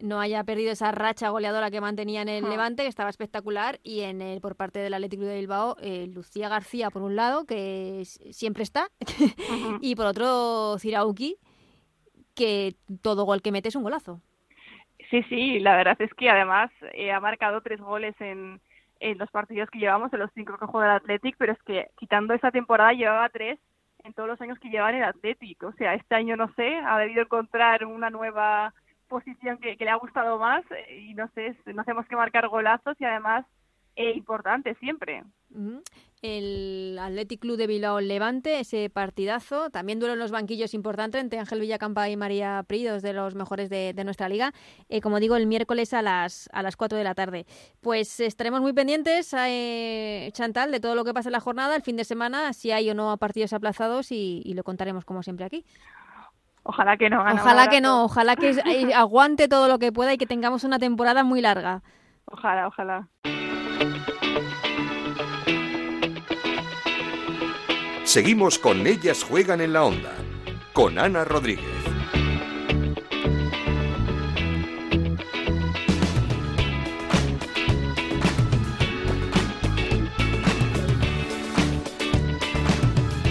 [0.00, 4.00] no haya perdido esa racha goleadora que mantenía en el Levante, que estaba espectacular, y
[4.00, 5.76] en el, por parte del Atlético de Bilbao,
[6.08, 8.90] Lucía García por un lado, que siempre está,
[9.80, 11.38] y por otro Cirauki,
[12.34, 14.20] que todo gol que mete es un golazo.
[15.10, 18.60] Sí, sí, la verdad es que además eh, ha marcado tres goles en,
[19.00, 21.88] en los partidos que llevamos, en los cinco que juega el Athletic, pero es que
[21.98, 23.58] quitando esa temporada llevaba tres
[24.04, 25.62] en todos los años que lleva en el Athletic.
[25.64, 28.72] O sea, este año no sé, ha debido encontrar una nueva
[29.08, 32.48] posición que, que le ha gustado más eh, y no sé, no hacemos que marcar
[32.48, 33.44] golazos y además
[33.94, 35.22] eh, importante siempre.
[36.22, 39.68] El Athletic Club de Bilbao Levante, ese partidazo.
[39.68, 43.34] También duelo en los banquillos importante entre Ángel Villacampa y María Pri, dos de los
[43.34, 44.52] mejores de, nuestra liga.
[44.88, 47.44] Eh, como digo, el miércoles a las, a las 4 de la tarde.
[47.82, 51.82] Pues estaremos muy pendientes, eh, Chantal, de todo lo que pasa en la jornada, el
[51.82, 55.64] fin de semana, si hay o no partidos aplazados y, lo contaremos como siempre aquí.
[56.62, 57.22] Ojalá que no.
[57.22, 58.54] ojalá que no, ojalá que
[58.94, 61.82] aguante todo lo que pueda y que tengamos una temporada muy larga.
[62.26, 63.08] Ojalá, ojalá.
[68.04, 70.12] Seguimos con Ellas Juegan en la Onda,
[70.74, 71.64] con Ana Rodríguez.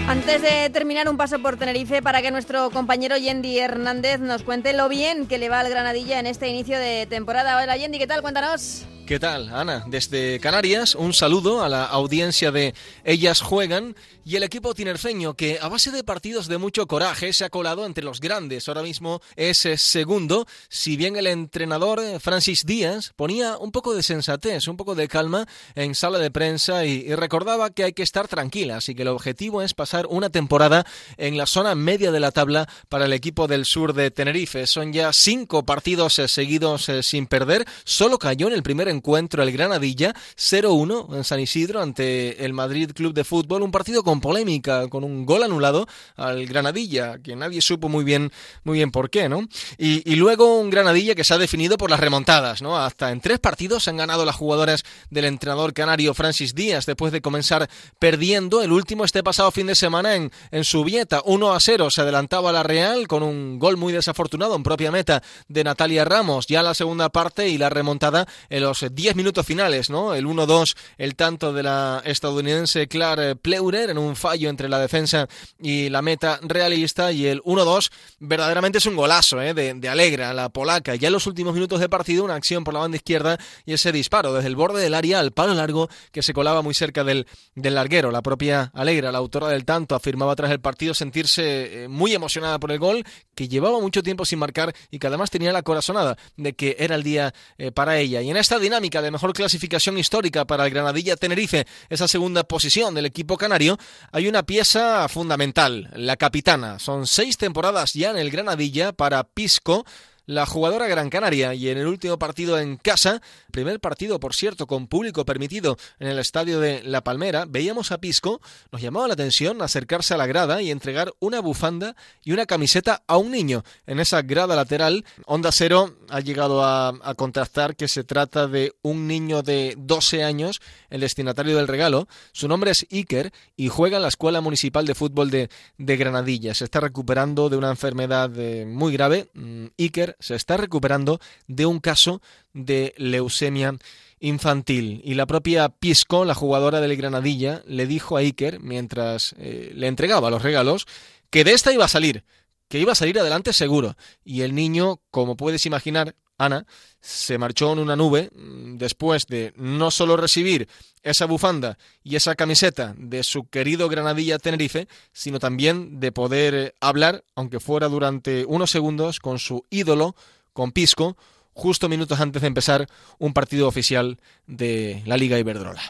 [0.08, 4.72] Antes de terminar, un paso por Tenerife para que nuestro compañero Yendi Hernández nos cuente
[4.72, 7.62] lo bien que le va al Granadilla en este inicio de temporada.
[7.62, 8.20] Hola Yendi, ¿qué tal?
[8.20, 8.84] Cuéntanos.
[9.06, 9.84] ¿Qué tal, Ana?
[9.88, 12.72] Desde Canarias, un saludo a la audiencia de
[13.04, 17.44] Ellas Juegan y el equipo tinerfeño que a base de partidos de mucho coraje se
[17.44, 18.68] ha colado entre los grandes.
[18.68, 23.94] Ahora mismo es eh, segundo, si bien el entrenador eh, Francis Díaz ponía un poco
[23.94, 28.02] de sensatez, un poco de calma en sala de prensa y, recordaba que hay que
[28.02, 32.20] estar tranquilas y que el objetivo es pasar una temporada en la zona media de
[32.20, 34.66] la tabla para el equipo del sur de Tenerife.
[34.66, 37.66] Son ya cinco partidos eh, seguidos sin perder.
[37.84, 42.92] Solo cayó en el primer encuentro el Granadilla 0-1 en San Isidro ante el Madrid
[42.94, 45.86] Club de Fútbol, un partido polémica, con un gol anulado
[46.16, 48.32] al Granadilla, que nadie supo muy bien
[48.64, 49.46] muy bien por qué, ¿no?
[49.78, 52.78] Y, luego un Granadilla que se ha definido por las remontadas, ¿no?
[52.78, 57.20] Hasta en tres partidos han ganado las jugadoras del entrenador canario Francis Díaz después de
[57.20, 61.90] comenzar perdiendo el último este pasado fin de semana en, en Subieta, 1 a 0
[61.90, 66.46] se adelantaba la Real con un gol muy desafortunado en propia meta de Natalia Ramos,
[66.46, 70.14] ya la segunda parte y la remontada en los 10 minutos finales, ¿no?
[70.14, 75.28] El 1-2, el tanto de la estadounidense Claire Pleurer en un fallo entre la defensa
[75.58, 77.90] y la meta realista y el 1-2
[78.20, 79.54] verdaderamente es un golazo, ¿eh?
[79.54, 80.94] De, de, Alegra, la polaca.
[80.94, 83.92] Ya en los últimos minutos de partido, una acción por la banda izquierda y ese
[83.92, 87.26] disparo desde el borde del área al palo largo que se colaba muy cerca del,
[87.54, 88.10] del larguero.
[88.10, 92.58] La propia Alegra, la autora del tanto, afirmaba tras el partido sentirse eh, muy emocionada
[92.58, 96.16] por el gol, que llevaba mucho tiempo sin marcar y que además tenía la corazonada
[96.36, 98.22] de que era el día eh, para ella.
[98.22, 102.94] Y en esta dinámica de mejor clasificación histórica para el Granadilla Tenerife, esa segunda posición
[102.94, 103.78] del equipo canario,
[104.12, 106.78] hay una pieza fundamental, la capitana.
[106.78, 109.84] Son seis temporadas ya en el Granadilla para Pisco,
[110.32, 113.20] la jugadora Gran Canaria y en el último partido en casa,
[113.50, 117.98] primer partido por cierto con público permitido en el estadio de La Palmera, veíamos a
[117.98, 122.46] Pisco, nos llamaba la atención acercarse a la grada y entregar una bufanda y una
[122.46, 125.04] camiseta a un niño en esa grada lateral.
[125.26, 130.24] Onda Cero ha llegado a, a contrastar que se trata de un niño de 12
[130.24, 130.60] años,
[130.90, 132.08] el destinatario del regalo.
[132.32, 136.54] Su nombre es Iker y juega en la Escuela Municipal de Fútbol de, de Granadilla.
[136.54, 139.30] Se está recuperando de una enfermedad eh, muy grave.
[139.34, 143.74] Mm, Iker se está recuperando de un caso de leucemia
[144.20, 145.00] infantil.
[145.04, 149.88] Y la propia Pisco, la jugadora del Granadilla, le dijo a Iker, mientras eh, le
[149.88, 150.86] entregaba los regalos,
[151.30, 152.24] que de esta iba a salir,
[152.72, 153.98] que iba a salir adelante seguro.
[154.24, 156.64] Y el niño, como puedes imaginar, Ana,
[157.02, 160.66] se marchó en una nube mm, después de no solo recibir
[161.02, 166.74] esa bufanda y esa camiseta de su querido Granadilla Tenerife, sino también de poder eh,
[166.80, 170.16] hablar, aunque fuera durante unos segundos, con su ídolo,
[170.54, 171.18] con Pisco,
[171.52, 175.82] justo minutos antes de empezar un partido oficial de la Liga Iberdrola.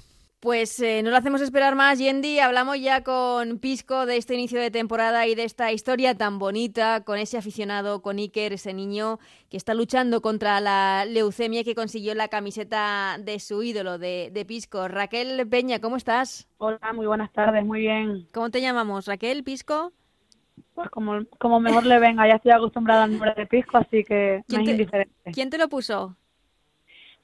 [0.42, 2.40] Pues eh, no lo hacemos esperar más, Yendi.
[2.40, 7.04] Hablamos ya con Pisco de este inicio de temporada y de esta historia tan bonita,
[7.04, 11.76] con ese aficionado, con Iker, ese niño que está luchando contra la leucemia y que
[11.76, 14.88] consiguió la camiseta de su ídolo, de, de Pisco.
[14.88, 16.48] Raquel Peña, ¿cómo estás?
[16.58, 18.26] Hola, muy buenas tardes, muy bien.
[18.32, 19.06] ¿Cómo te llamamos?
[19.06, 19.92] ¿Raquel, Pisco?
[20.74, 24.42] Pues como, como mejor le venga, ya estoy acostumbrada al nombre de Pisco, así que
[24.48, 25.30] no es indiferente.
[25.32, 26.16] ¿Quién te lo puso?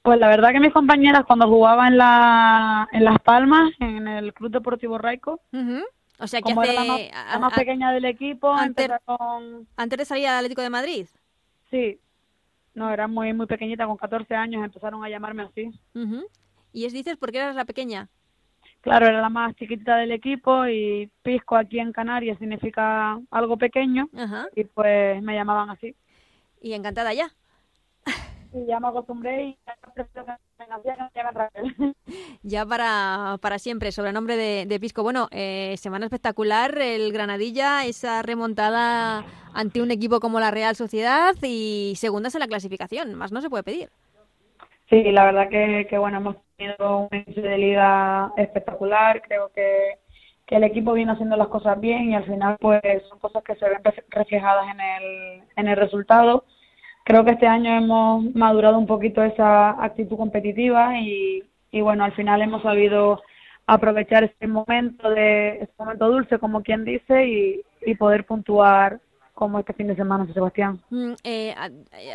[0.01, 4.33] Pues la verdad que mis compañeras cuando jugaba en, la, en Las Palmas, en el
[4.33, 5.41] Club Deportivo Raico,
[6.19, 8.89] o sea, que como hace, era la más, la más pequeña del equipo, antes,
[9.75, 11.07] antes de salir al Atlético de Madrid.
[11.69, 11.99] Sí,
[12.73, 15.71] no, era muy muy pequeñita, con 14 años empezaron a llamarme así.
[16.71, 18.09] ¿Y es dices por qué eras la pequeña?
[18.81, 24.07] Claro, era la más chiquitita del equipo y Pisco aquí en Canarias significa algo pequeño
[24.55, 25.95] y pues me llamaban así.
[26.61, 27.33] Y encantada ya.
[28.51, 29.57] Y ya me acostumbré y
[32.43, 35.03] ya para, para siempre, sobrenombre de, de Pisco.
[35.03, 39.23] Bueno, eh, semana espectacular, el Granadilla, esa remontada
[39.53, 43.49] ante un equipo como la Real Sociedad y segundas en la clasificación, más no se
[43.49, 43.89] puede pedir.
[44.89, 49.99] Sí, la verdad que, que bueno, hemos tenido un inicio de liga espectacular, creo que,
[50.47, 53.55] que el equipo viene haciendo las cosas bien y al final pues son cosas que
[53.55, 56.43] se ven reflejadas en el, en el resultado.
[57.09, 61.41] Creo que este año hemos madurado un poquito esa actitud competitiva y,
[61.81, 63.19] bueno, al final hemos sabido
[63.65, 68.99] aprovechar este momento de este momento dulce, como quien dice, y, poder puntuar
[69.33, 70.81] como este fin de semana, Sebastián.
[70.91, 71.55] Mm, eh,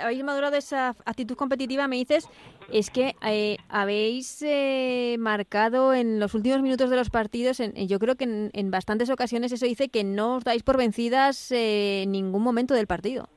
[0.01, 2.29] habéis madurado esa actitud competitiva, me dices,
[2.73, 7.99] es que eh, habéis eh, marcado en los últimos minutos de los partidos, en, yo
[7.99, 12.13] creo que en, en, bastantes ocasiones eso dice que no os dais por vencidas en
[12.13, 13.29] ningún momento del partido.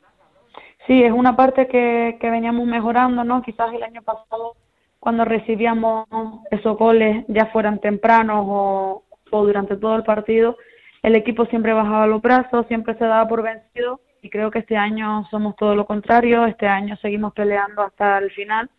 [0.88, 3.41] Sí, es una parte que, que veníamos mejorando, ¿no?
[3.41, 4.55] Quizás el año pasado,
[4.99, 6.07] cuando recibíamos
[6.49, 10.55] esos goles, ya fueran tempranos o, o durante todo el partido,
[11.03, 14.77] el equipo siempre bajaba los brazos, siempre se daba por vencido y creo que este
[14.77, 18.69] año somos todo lo contrario, este año seguimos peleando hasta el final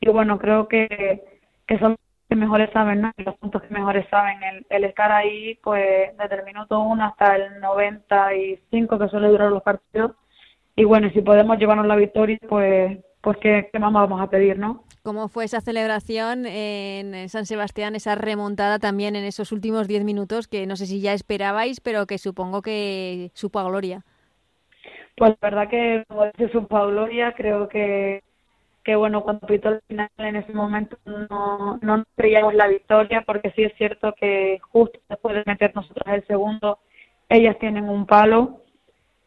[0.00, 1.24] y bueno, creo que,
[1.66, 1.98] que son los
[2.28, 3.12] que mejores saben, ¿no?
[3.18, 7.36] los puntos que mejores saben, el, el estar ahí pues desde el minuto 1 hasta
[7.36, 10.12] el 95 que suele durar los partidos
[10.80, 14.58] y bueno, si podemos llevarnos la victoria pues pues qué, qué más vamos a pedir,
[14.58, 14.84] ¿no?
[15.02, 20.48] ¿Cómo fue esa celebración en San Sebastián, esa remontada también en esos últimos 10 minutos
[20.48, 24.04] que no sé si ya esperabais, pero que supongo que supo a gloria?
[25.18, 27.34] Pues la verdad que, como dice, supo a gloria.
[27.36, 28.22] Creo que,
[28.82, 33.50] que bueno, cuando pitó el final en ese momento no, no creíamos la victoria, porque
[33.50, 36.78] sí es cierto que justo después de meter nosotros el segundo,
[37.28, 38.62] ellas tienen un palo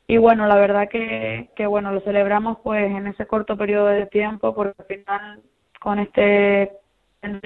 [0.07, 4.05] y bueno, la verdad que, que bueno, lo celebramos pues en ese corto periodo de
[4.07, 5.41] tiempo porque al final
[5.79, 6.71] con este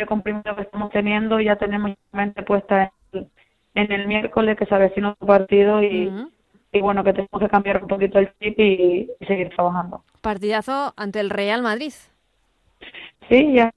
[0.08, 3.30] comprimido que estamos teniendo ya tenemos la mente puesta en,
[3.76, 6.32] en el miércoles que se avecina un partido y, uh -huh.
[6.72, 10.04] y bueno, que tenemos que cambiar un poquito el chip y, y, seguir trabajando.
[10.22, 11.94] Partidazo ante el Real Madrid.
[13.30, 13.72] Sí, ya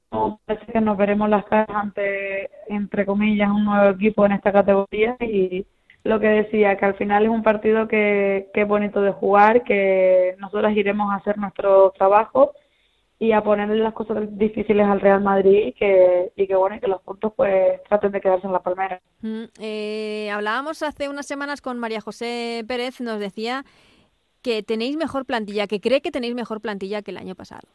[0.47, 5.17] parece que nos veremos las caras ante, entre comillas, un nuevo equipo en esta categoría
[5.21, 5.67] y
[6.05, 9.65] lo que decía, que al final es un partido que, que es bonito de jugar,
[9.65, 12.53] que nosotros iremos a hacer nuestro trabajo
[13.19, 16.81] y a ponerle las cosas difíciles al Real Madrid y que, y que bueno, y
[16.81, 18.99] que los puntos pues traten de quedarse en la palmera.
[19.21, 23.65] Mm, eh, hablábamos hace unas semanas con María José Pérez, nos decía
[24.43, 27.69] que tenéis mejor plantilla, que cree que tenéis mejor plantilla que el año pasado.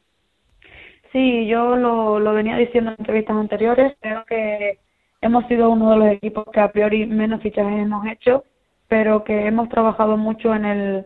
[1.11, 4.80] Sí, yo lo, lo venía diciendo en entrevistas anteriores, creo que
[5.26, 8.43] hemos sido uno de los equipos que a priori menos fichajes hemos hecho,
[8.88, 11.05] pero que hemos trabajado mucho en el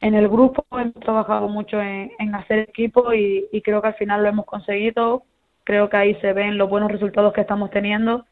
[0.00, 4.22] en el grupo, hemos trabajado mucho en, hacer equipo y, y, creo que al final
[4.22, 5.24] lo hemos conseguido.
[5.64, 8.24] Creo que ahí se ven los buenos resultados que estamos teniendo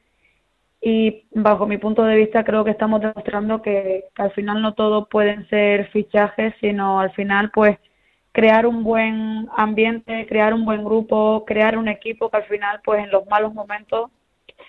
[0.80, 4.74] y bajo mi punto de vista creo que estamos demostrando que, que al final no
[4.74, 7.78] todo pueden ser fichajes, sino al final pues
[8.32, 13.02] crear un buen ambiente, crear un buen grupo, crear un equipo que al final pues
[13.02, 14.10] en los malos momentos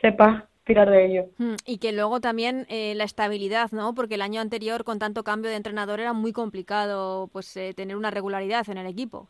[0.01, 1.25] sepas tirar de ello.
[1.37, 3.95] Mm, y que luego también eh, la estabilidad, ¿no?
[3.95, 7.95] Porque el año anterior con tanto cambio de entrenador era muy complicado pues eh, tener
[7.95, 9.27] una regularidad en el equipo.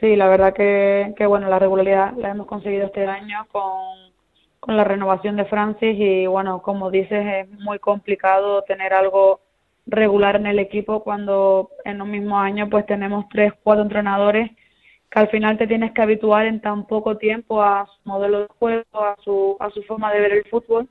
[0.00, 4.12] Sí, la verdad que, que bueno, la regularidad la hemos conseguido este año con,
[4.60, 9.40] con la renovación de Francis y bueno, como dices, es muy complicado tener algo
[9.86, 14.50] regular en el equipo cuando en un mismo año pues tenemos tres, cuatro entrenadores
[15.10, 18.48] que al final te tienes que habituar en tan poco tiempo a su modelo de
[18.58, 20.88] juego, a su, a su forma de ver el fútbol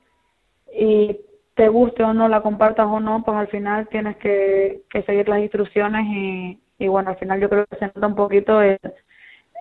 [0.74, 1.16] y
[1.54, 5.28] te guste o no, la compartas o no, pues al final tienes que, que seguir
[5.28, 8.82] las instrucciones y, y bueno, al final yo creo que se nota un poquito ese,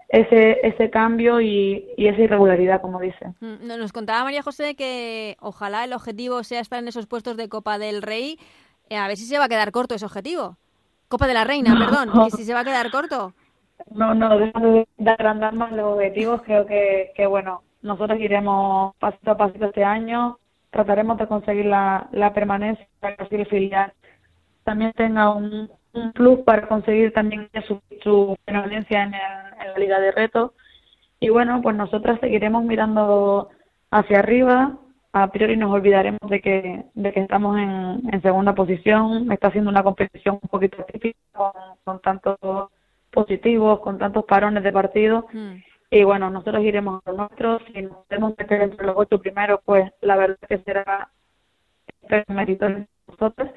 [0.09, 3.33] ese cambio y, y esa irregularidad, como dice.
[3.39, 7.49] Mm, nos contaba María José que ojalá el objetivo sea estar en esos puestos de
[7.49, 8.39] Copa del Rey,
[8.89, 10.57] eh, a ver si se va a quedar corto ese objetivo.
[11.07, 13.33] Copa de la Reina, perdón, que si se va a quedar corto.
[13.91, 19.38] No, no, de, agrandar más los objetivos, creo que, que, bueno, nosotros iremos pasito a
[19.38, 20.39] pasito este año,
[20.71, 23.93] trataremos de conseguir la, la permanencia para que el filial
[24.63, 29.21] también tenga un, un plus para conseguir también su, su permanencia en, el,
[29.61, 30.53] en la liga de reto.
[31.19, 33.49] Y bueno, pues nosotras seguiremos mirando
[33.91, 34.78] hacia arriba,
[35.13, 39.69] a priori nos olvidaremos de que, de que estamos en, en segunda posición, está siendo
[39.69, 41.51] una competición un poquito típica con,
[41.84, 42.38] con tantos
[43.18, 45.26] positivos, con tantos parones de partido.
[45.34, 45.55] Mm.
[45.89, 49.89] Y bueno, nosotros iremos a nosotros, si nos podemos meter entre los ocho primeros, pues
[50.01, 51.09] la verdad que será
[52.28, 53.49] mérito de nosotros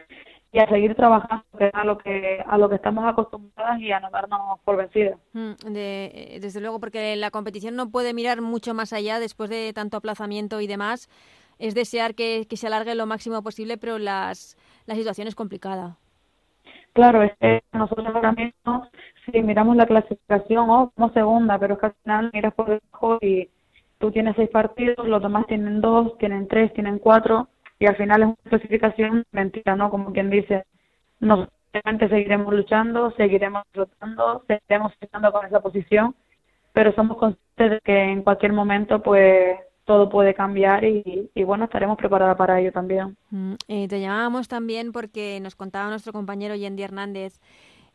[0.50, 1.44] y a seguir trabajando
[1.74, 5.18] a lo que a lo que estamos acostumbradas y a no darnos por vencidas.
[5.34, 9.72] Mm, de, desde luego, porque la competición no puede mirar mucho más allá después de
[9.74, 11.10] tanto aplazamiento y demás.
[11.58, 14.56] Es desear que, que se alargue lo máximo posible, pero las,
[14.86, 15.98] la situación es complicada.
[16.92, 18.88] Claro, es que nosotros ahora mismo,
[19.24, 23.18] si miramos la clasificación, oh, como segunda, pero es que al final miras por debajo
[23.20, 23.48] y
[23.98, 28.22] tú tienes seis partidos, los demás tienen dos, tienen tres, tienen cuatro, y al final
[28.22, 29.90] es una clasificación mentira, ¿no?
[29.90, 30.64] Como quien dice,
[31.20, 31.54] nosotros
[32.10, 36.14] seguiremos luchando, seguiremos luchando, seguiremos luchando con esa posición,
[36.72, 39.58] pero somos conscientes de que en cualquier momento, pues
[39.90, 43.16] todo puede cambiar y, y, bueno, estaremos preparadas para ello también.
[43.30, 47.40] Mm, eh, te llamábamos también porque nos contaba nuestro compañero Yendi Hernández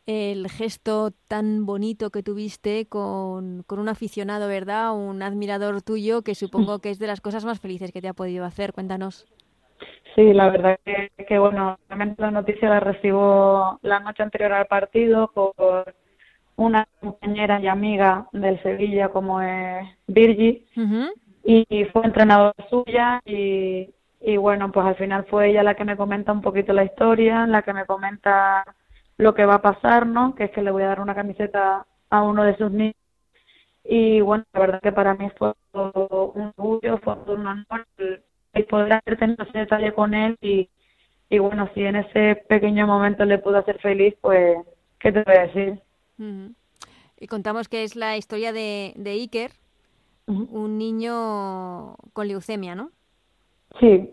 [0.06, 4.94] el gesto tan bonito que tuviste con, con, un aficionado, ¿verdad?
[4.94, 8.14] Un admirador tuyo que supongo que es de las cosas más felices que te ha
[8.14, 8.74] podido hacer.
[8.74, 9.26] Cuéntanos.
[10.16, 14.68] Sí, la verdad que, que bueno, realmente la noticia la recibo la noche anterior al
[14.68, 15.96] partido por
[16.58, 20.66] una compañera y amiga del Sevilla como es Virgi.
[20.76, 25.76] Uh -huh y fue entrenadora suya y, y bueno, pues al final fue ella la
[25.76, 28.66] que me comenta un poquito la historia, la que me comenta
[29.18, 30.34] lo que va a pasar, ¿no?
[30.34, 32.96] Que es que le voy a dar una camiseta a uno de sus niños.
[33.84, 38.94] Y bueno, la verdad que para mí fue un orgullo, fue un honor el, poder
[38.94, 40.70] haber tenido ese detalle con él y,
[41.30, 44.58] y bueno, si en ese pequeño momento le pudo hacer feliz, pues,
[44.98, 45.82] ¿qué te voy a decir?
[47.20, 49.52] Y contamos que es la historia de, de Iker,
[50.28, 50.48] Uh -huh.
[50.52, 52.92] un niño con leucemia, ¿no?
[53.80, 54.10] Sí.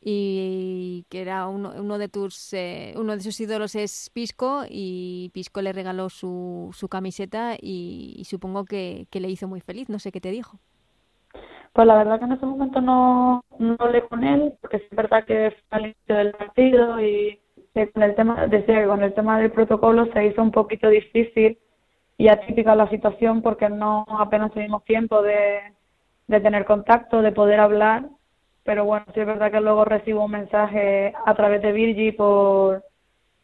[0.00, 5.30] Y que era uno, uno de tus eh, uno de sus ídolos es Pisco y
[5.34, 9.88] Pisco le regaló su, su camiseta y, y supongo que, que, le hizo muy feliz.
[9.88, 10.58] No sé qué te dijo.
[11.72, 15.24] Pues la verdad que en ese momento no, no hablé con él, porque es verdad
[15.24, 17.40] que fue al inicio del partido y
[17.86, 21.58] con el tema, decía que con el tema del protocolo se hizo un poquito difícil
[22.18, 25.60] y atípica la situación porque no apenas tuvimos tiempo de,
[26.26, 28.08] tener contacto, de poder hablar,
[28.64, 32.84] pero bueno, sí es verdad que luego recibo un mensaje a través de Virgi por,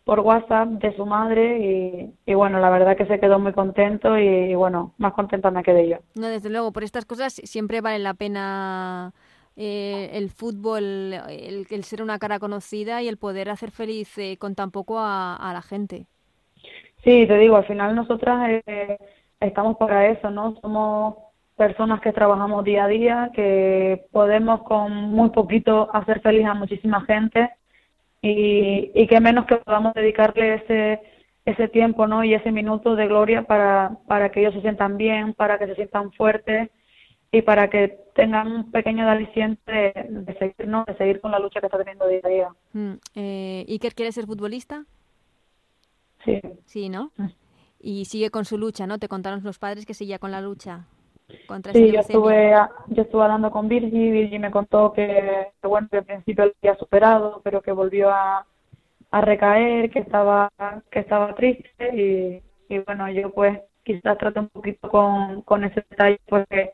[0.02, 4.18] por WhatsApp de su madre y, y bueno, la verdad que se quedó muy contento
[4.18, 5.98] y, bueno, más contenta me quedé yo.
[6.16, 9.14] No, desde luego, por estas cosas siempre vale la pena
[9.54, 14.56] eh, el fútbol, el, ser una cara conocida y el poder hacer feliz eh, con
[14.56, 16.08] tan poco a la gente.
[17.04, 18.98] Sí, te digo, al final nosotras eh,
[19.38, 20.58] estamos para eso, ¿no?
[20.60, 21.16] Somos
[21.56, 27.02] personas que trabajamos día a día, que podemos con muy poquito hacer feliz a muchísima
[27.02, 27.50] gente
[28.22, 31.00] y, y que menos que podamos dedicarle ese
[31.44, 32.24] ese tiempo, ¿no?
[32.24, 35.74] Y ese minuto de gloria para para que ellos se sientan bien, para que se
[35.74, 36.70] sientan fuertes
[37.30, 40.84] y para que tengan un pequeño aliciente de, seguir, ¿no?
[40.86, 42.48] De seguir con la lucha que está teniendo día a día.
[42.72, 44.84] Mm, eh, ¿Iker quiere ser futbolista?
[46.24, 46.40] Sí.
[46.64, 47.10] Sí, ¿no?
[47.80, 48.98] Y sigue con su lucha, ¿no?
[48.98, 50.86] Te contaron los padres que seguía con la lucha
[51.46, 52.52] contra Sí, yo estuve,
[52.88, 56.78] yo estuve hablando con Virgi, Virgi me contó que, bueno, que al principio lo había
[56.78, 58.46] superado, pero que volvió a,
[59.10, 60.50] a recaer, que estaba,
[60.90, 62.42] que estaba triste y,
[62.74, 66.72] y bueno, yo pues quizás trato un poquito con, con ese detalle porque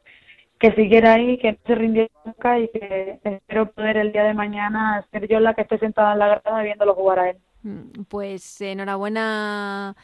[0.58, 4.34] que siguiera ahí, que no se rindiera nunca y que espero poder el día de
[4.34, 7.38] mañana ser yo la que esté sentada en la grada viéndolo jugar a él.
[7.62, 9.96] Mm, pues enhorabuena.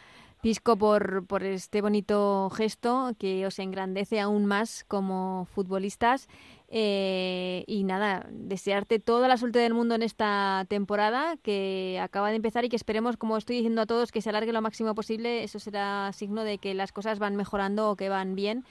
[0.42, 6.28] Pisco por, por este bonito gesto que os engrandece aún más como futbolistas.
[6.68, 12.36] Eh, y nada, desearte toda la suerte del mundo en esta temporada que acaba de
[12.36, 15.42] empezar y que esperemos, como estoy diciendo a todos, que se alargue lo máximo posible.
[15.42, 18.64] Eso será signo de que las cosas van mejorando o que van bien.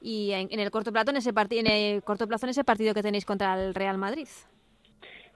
[0.00, 3.02] Y en, el corto plazo, en ese en el corto plazo, en ese partido que
[3.02, 4.28] tenéis contra el Real Madrid.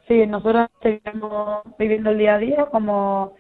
[0.09, 3.35] Sí, nosotros seguimos viviendo el día a día como,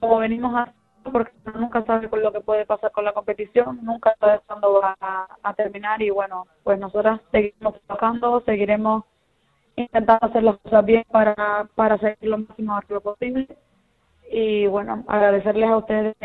[0.00, 0.72] como venimos a
[1.12, 4.96] porque nunca sabe con lo que puede pasar con la competición, nunca sabe cuándo va
[5.00, 9.04] a, terminar y bueno, pues nosotras seguimos trabajando, seguiremos
[9.76, 13.48] intentando hacer las cosas bien para, para seguir lo máximo arriba posible
[14.30, 16.16] y bueno, agradecerles a ustedes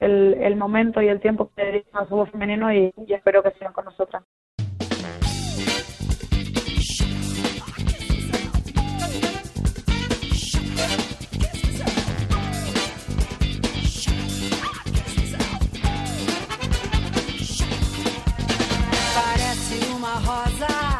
[0.00, 3.72] el, el momento y el tiempo que dedican a su femenino y espero que sigan
[3.72, 4.24] con nosotras.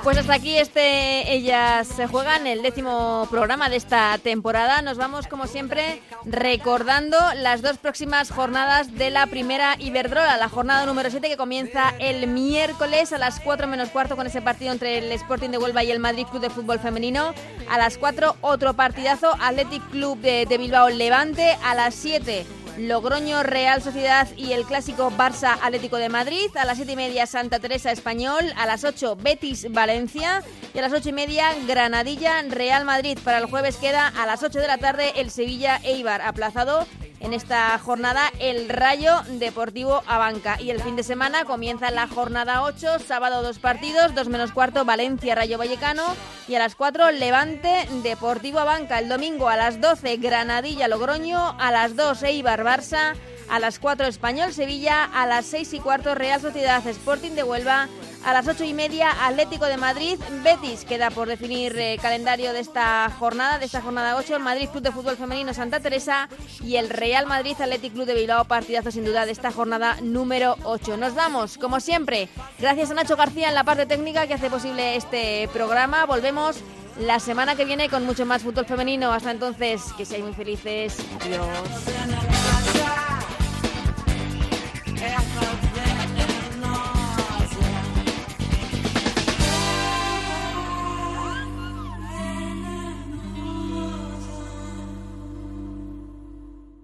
[0.03, 4.81] Pues hasta aquí este Ellas se juegan, el décimo programa de esta temporada.
[4.83, 10.37] Nos vamos, como siempre, recordando las dos próximas jornadas de la primera Iberdrola.
[10.37, 14.43] La jornada número 7 que comienza el miércoles a las 4 menos cuarto con ese
[14.43, 17.35] partido entre el Sporting de Huelva y el Madrid Club de Fútbol Femenino.
[17.69, 21.57] A las 4 otro partidazo, Athletic Club de, de Bilbao Levante.
[21.65, 22.47] A las 7
[22.79, 26.55] Logroño Real Sociedad y el clásico Barça Atlético de Madrid.
[26.57, 28.53] A las 7 y media Santa Teresa Español.
[28.57, 30.43] A las 8 Betis Valencia.
[30.75, 33.19] Y a las 8 y media Granadilla Real Madrid.
[33.25, 36.87] Para el jueves queda a las 8 de la tarde el Sevilla Eibar aplazado
[37.21, 40.61] en esta jornada el Rayo Deportivo Abanca.
[40.61, 44.85] Y el fin de semana comienza la jornada 8, sábado dos partidos, 2 menos cuarto
[44.85, 46.05] Valencia Rayo Vallecano
[46.49, 48.99] y a las 4 Levante Deportivo Abanca.
[48.99, 53.15] El domingo a las 12 Granadilla Logroño, a las 2 Eibar Barça,
[53.49, 57.89] a las 4 Español Sevilla, a las 6 y cuarto Real Sociedad Sporting de Huelva
[58.25, 60.85] a las ocho y media, Atlético de Madrid, Betis.
[60.85, 64.83] Queda por definir eh, calendario de esta jornada, de esta jornada 8, el Madrid Club
[64.83, 66.29] de Fútbol Femenino Santa Teresa
[66.63, 68.45] y el Real Madrid Athletic Club de Bilbao.
[68.45, 70.97] Partidazo sin duda de esta jornada número 8.
[70.97, 74.97] Nos vamos, como siempre, gracias a Nacho García en la parte técnica que hace posible
[74.97, 76.07] este programa.
[76.07, 76.57] Volvemos
[76.99, 79.13] la semana que viene con mucho más fútbol femenino.
[79.13, 80.97] Hasta entonces, que seáis muy felices.
[81.21, 81.47] Adiós.